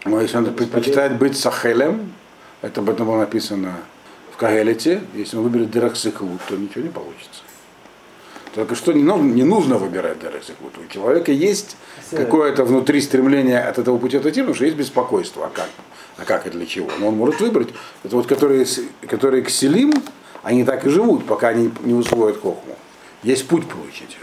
Но 0.05 0.20
если 0.20 0.38
он 0.38 0.52
предпочитает 0.55 1.18
быть 1.18 1.37
сахелем, 1.38 2.12
это 2.62 2.81
об 2.81 2.90
этом 2.90 3.07
было 3.07 3.18
написано 3.18 3.76
в 4.33 4.37
Кагелете, 4.37 5.02
если 5.14 5.37
он 5.37 5.44
выберет 5.44 5.70
Дерахсихлут, 5.70 6.40
то 6.48 6.57
ничего 6.57 6.83
не 6.83 6.90
получится. 6.90 7.42
Только 8.55 8.74
что 8.74 8.92
не 8.92 9.02
нужно, 9.02 9.33
не 9.33 9.44
нужно 9.44 9.76
выбирать 9.76 10.20
Дерахсихлут. 10.20 10.72
У 10.78 10.92
человека 10.92 11.33
есть 11.33 11.76
какое-то 12.11 12.64
внутри 12.64 13.00
стремление 13.00 13.61
от 13.61 13.78
этого 13.78 13.98
пути 13.98 14.16
отойти, 14.16 14.40
потому 14.40 14.55
что 14.55 14.64
есть 14.64 14.76
беспокойство, 14.76 15.46
а 15.46 15.50
как, 15.50 15.68
а 16.18 16.24
как 16.24 16.46
и 16.46 16.50
для 16.50 16.66
чего. 16.66 16.88
Но 16.98 17.09
он 17.09 17.16
может 17.16 17.40
выбрать. 17.40 17.68
Это 18.05 18.16
вот 18.16 18.26
которые, 18.26 18.66
которые 19.09 19.42
к 19.42 19.50
Селим, 19.50 19.92
они 20.42 20.64
так 20.64 20.87
и 20.87 20.88
живут, 20.88 21.26
пока 21.26 21.48
они 21.48 21.70
не 21.83 21.94
усвоят 21.94 22.37
Хохму. 22.37 22.76
Есть 23.22 23.46
путь 23.48 23.68
получить. 23.68 24.16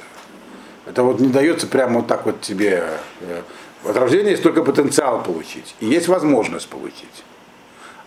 Это 0.89 1.03
вот 1.03 1.19
не 1.19 1.27
дается 1.27 1.67
прямо 1.67 1.99
вот 1.99 2.07
так 2.07 2.25
вот 2.25 2.41
тебе. 2.41 2.83
э, 3.21 3.41
От 3.85 3.95
рождения 3.95 4.31
есть 4.31 4.43
только 4.43 4.63
потенциал 4.63 5.21
получить. 5.23 5.75
И 5.79 5.85
есть 5.85 6.07
возможность 6.07 6.67
получить. 6.67 7.23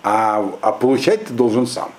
А, 0.03 0.45
а 0.61 0.73
получать 0.73 1.27
ты 1.27 1.33
должен 1.33 1.67
сам. 1.67 1.91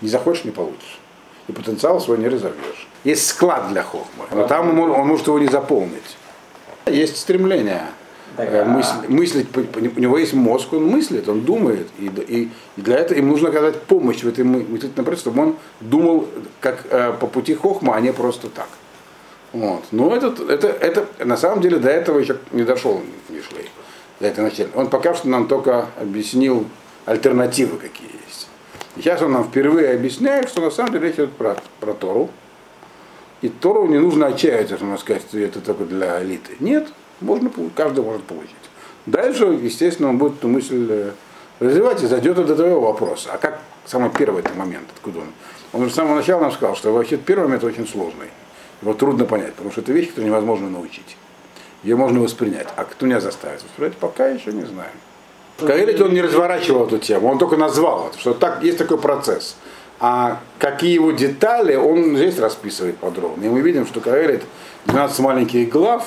Не 0.00 0.08
захочешь, 0.08 0.44
не 0.44 0.50
получишь. 0.50 0.98
И 1.46 1.52
потенциал 1.52 2.00
свой 2.00 2.18
не 2.18 2.28
разовьешь. 2.28 2.88
Есть 3.04 3.26
склад 3.28 3.68
для 3.68 3.82
хохмы, 3.82 4.24
но 4.32 4.46
там 4.48 4.78
он, 4.78 4.90
он 4.90 5.06
может 5.06 5.26
его 5.28 5.38
не 5.38 5.46
заполнить. 5.46 6.16
Есть 6.86 7.16
стремление 7.16 7.82
Так, 8.36 8.48
э, 8.50 8.62
а- 8.62 8.64
мысль- 8.64 9.08
мыслить, 9.08 9.46
у 9.56 10.00
него 10.00 10.18
есть 10.18 10.34
мозг, 10.34 10.72
он 10.72 10.84
мыслит, 10.86 11.28
он 11.28 11.42
думает. 11.42 11.88
И, 11.98 12.06
и- 12.06 12.50
и 12.76 12.80
для 12.80 12.96
этого 12.98 13.16
им 13.18 13.28
нужно 13.28 13.48
оказать 13.50 13.80
помощь 13.82 14.22
в 14.24 14.28
этой 14.28 14.44
мы- 14.44 14.64
мыслительном 14.64 15.04
процессе, 15.04 15.30
чтобы 15.30 15.42
он 15.42 15.56
думал 15.80 16.26
как 16.60 16.84
э, 16.90 17.12
по 17.20 17.26
пути 17.28 17.54
хохма, 17.54 17.94
а 17.94 18.00
не 18.00 18.12
просто 18.12 18.48
так. 18.48 18.68
Вот. 19.58 19.86
Но 19.90 20.14
этот, 20.14 20.38
это, 20.38 20.68
это, 20.68 21.08
на 21.24 21.36
самом 21.36 21.60
деле 21.60 21.80
до 21.80 21.90
этого 21.90 22.20
еще 22.20 22.36
не 22.52 22.62
дошел 22.62 23.02
Мишлей. 23.28 23.68
До 24.20 24.28
этого 24.28 24.44
начала. 24.44 24.68
Он 24.76 24.88
пока 24.88 25.14
что 25.14 25.28
нам 25.28 25.48
только 25.48 25.88
объяснил 26.00 26.64
альтернативы, 27.06 27.76
какие 27.76 28.08
есть. 28.24 28.48
Сейчас 28.94 29.20
он 29.20 29.32
нам 29.32 29.44
впервые 29.44 29.94
объясняет, 29.94 30.48
что 30.48 30.60
на 30.60 30.70
самом 30.70 30.92
деле 30.92 31.08
речь 31.08 31.16
идет 31.16 31.32
про, 31.32 31.56
про 31.80 31.92
Тору. 31.92 32.30
И 33.42 33.48
Тору 33.48 33.86
не 33.88 33.98
нужно 33.98 34.26
отчаиваться, 34.26 34.76
что 34.76 34.84
можно 34.84 35.00
сказать, 35.00 35.22
что 35.22 35.38
это 35.40 35.60
только 35.60 35.84
для 35.84 36.22
элиты. 36.22 36.56
Нет, 36.60 36.86
можно, 37.20 37.50
каждый 37.74 38.04
может 38.04 38.22
получить. 38.22 38.54
Дальше, 39.06 39.44
естественно, 39.46 40.10
он 40.10 40.18
будет 40.18 40.38
эту 40.38 40.46
мысль 40.46 40.86
э, 40.88 41.10
развивать 41.58 42.00
и 42.04 42.06
зайдет 42.06 42.36
до 42.36 42.54
твоего 42.54 42.80
вопроса. 42.80 43.30
А 43.32 43.38
как 43.38 43.60
самый 43.86 44.10
первый 44.10 44.40
этот 44.40 44.54
момент, 44.54 44.86
откуда 44.94 45.20
он? 45.20 45.32
Он 45.72 45.82
уже 45.82 45.90
с 45.90 45.94
самого 45.94 46.14
начала 46.14 46.42
нам 46.42 46.52
сказал, 46.52 46.76
что 46.76 46.92
вообще 46.92 47.16
первый 47.16 47.44
момент 47.44 47.64
очень 47.64 47.88
сложный. 47.88 48.28
Его 48.82 48.94
трудно 48.94 49.24
понять, 49.24 49.54
потому 49.54 49.72
что 49.72 49.80
это 49.80 49.92
вещь, 49.92 50.08
которую 50.08 50.30
невозможно 50.30 50.70
научить. 50.70 51.16
Ее 51.82 51.96
можно 51.96 52.20
воспринять. 52.20 52.68
А 52.76 52.84
кто 52.84 53.06
меня 53.06 53.20
заставит 53.20 53.62
воспринять, 53.62 53.96
пока 53.96 54.28
еще 54.28 54.52
не 54.52 54.64
знаем. 54.64 54.92
В 55.58 56.02
он 56.02 56.14
не 56.14 56.22
разворачивал 56.22 56.86
эту 56.86 56.98
тему, 56.98 57.28
он 57.28 57.38
только 57.38 57.56
назвал 57.56 58.08
это, 58.08 58.18
что 58.18 58.32
так, 58.32 58.62
есть 58.62 58.78
такой 58.78 58.98
процесс. 58.98 59.56
А 59.98 60.40
какие 60.60 60.92
его 60.92 61.10
детали, 61.10 61.74
он 61.74 62.16
здесь 62.16 62.38
расписывает 62.38 62.98
подробно. 62.98 63.44
И 63.44 63.48
мы 63.48 63.60
видим, 63.60 63.84
что 63.84 64.00
Каэлит 64.00 64.44
12 64.86 65.18
маленьких 65.18 65.68
глав, 65.68 66.06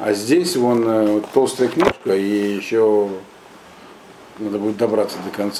а 0.00 0.12
здесь 0.12 0.56
вон 0.56 0.84
э, 0.86 1.20
толстая 1.32 1.68
книжка 1.68 2.14
и 2.14 2.56
еще 2.56 3.08
надо 4.38 4.58
будет 4.58 4.76
добраться 4.76 5.16
до 5.24 5.30
конца 5.30 5.56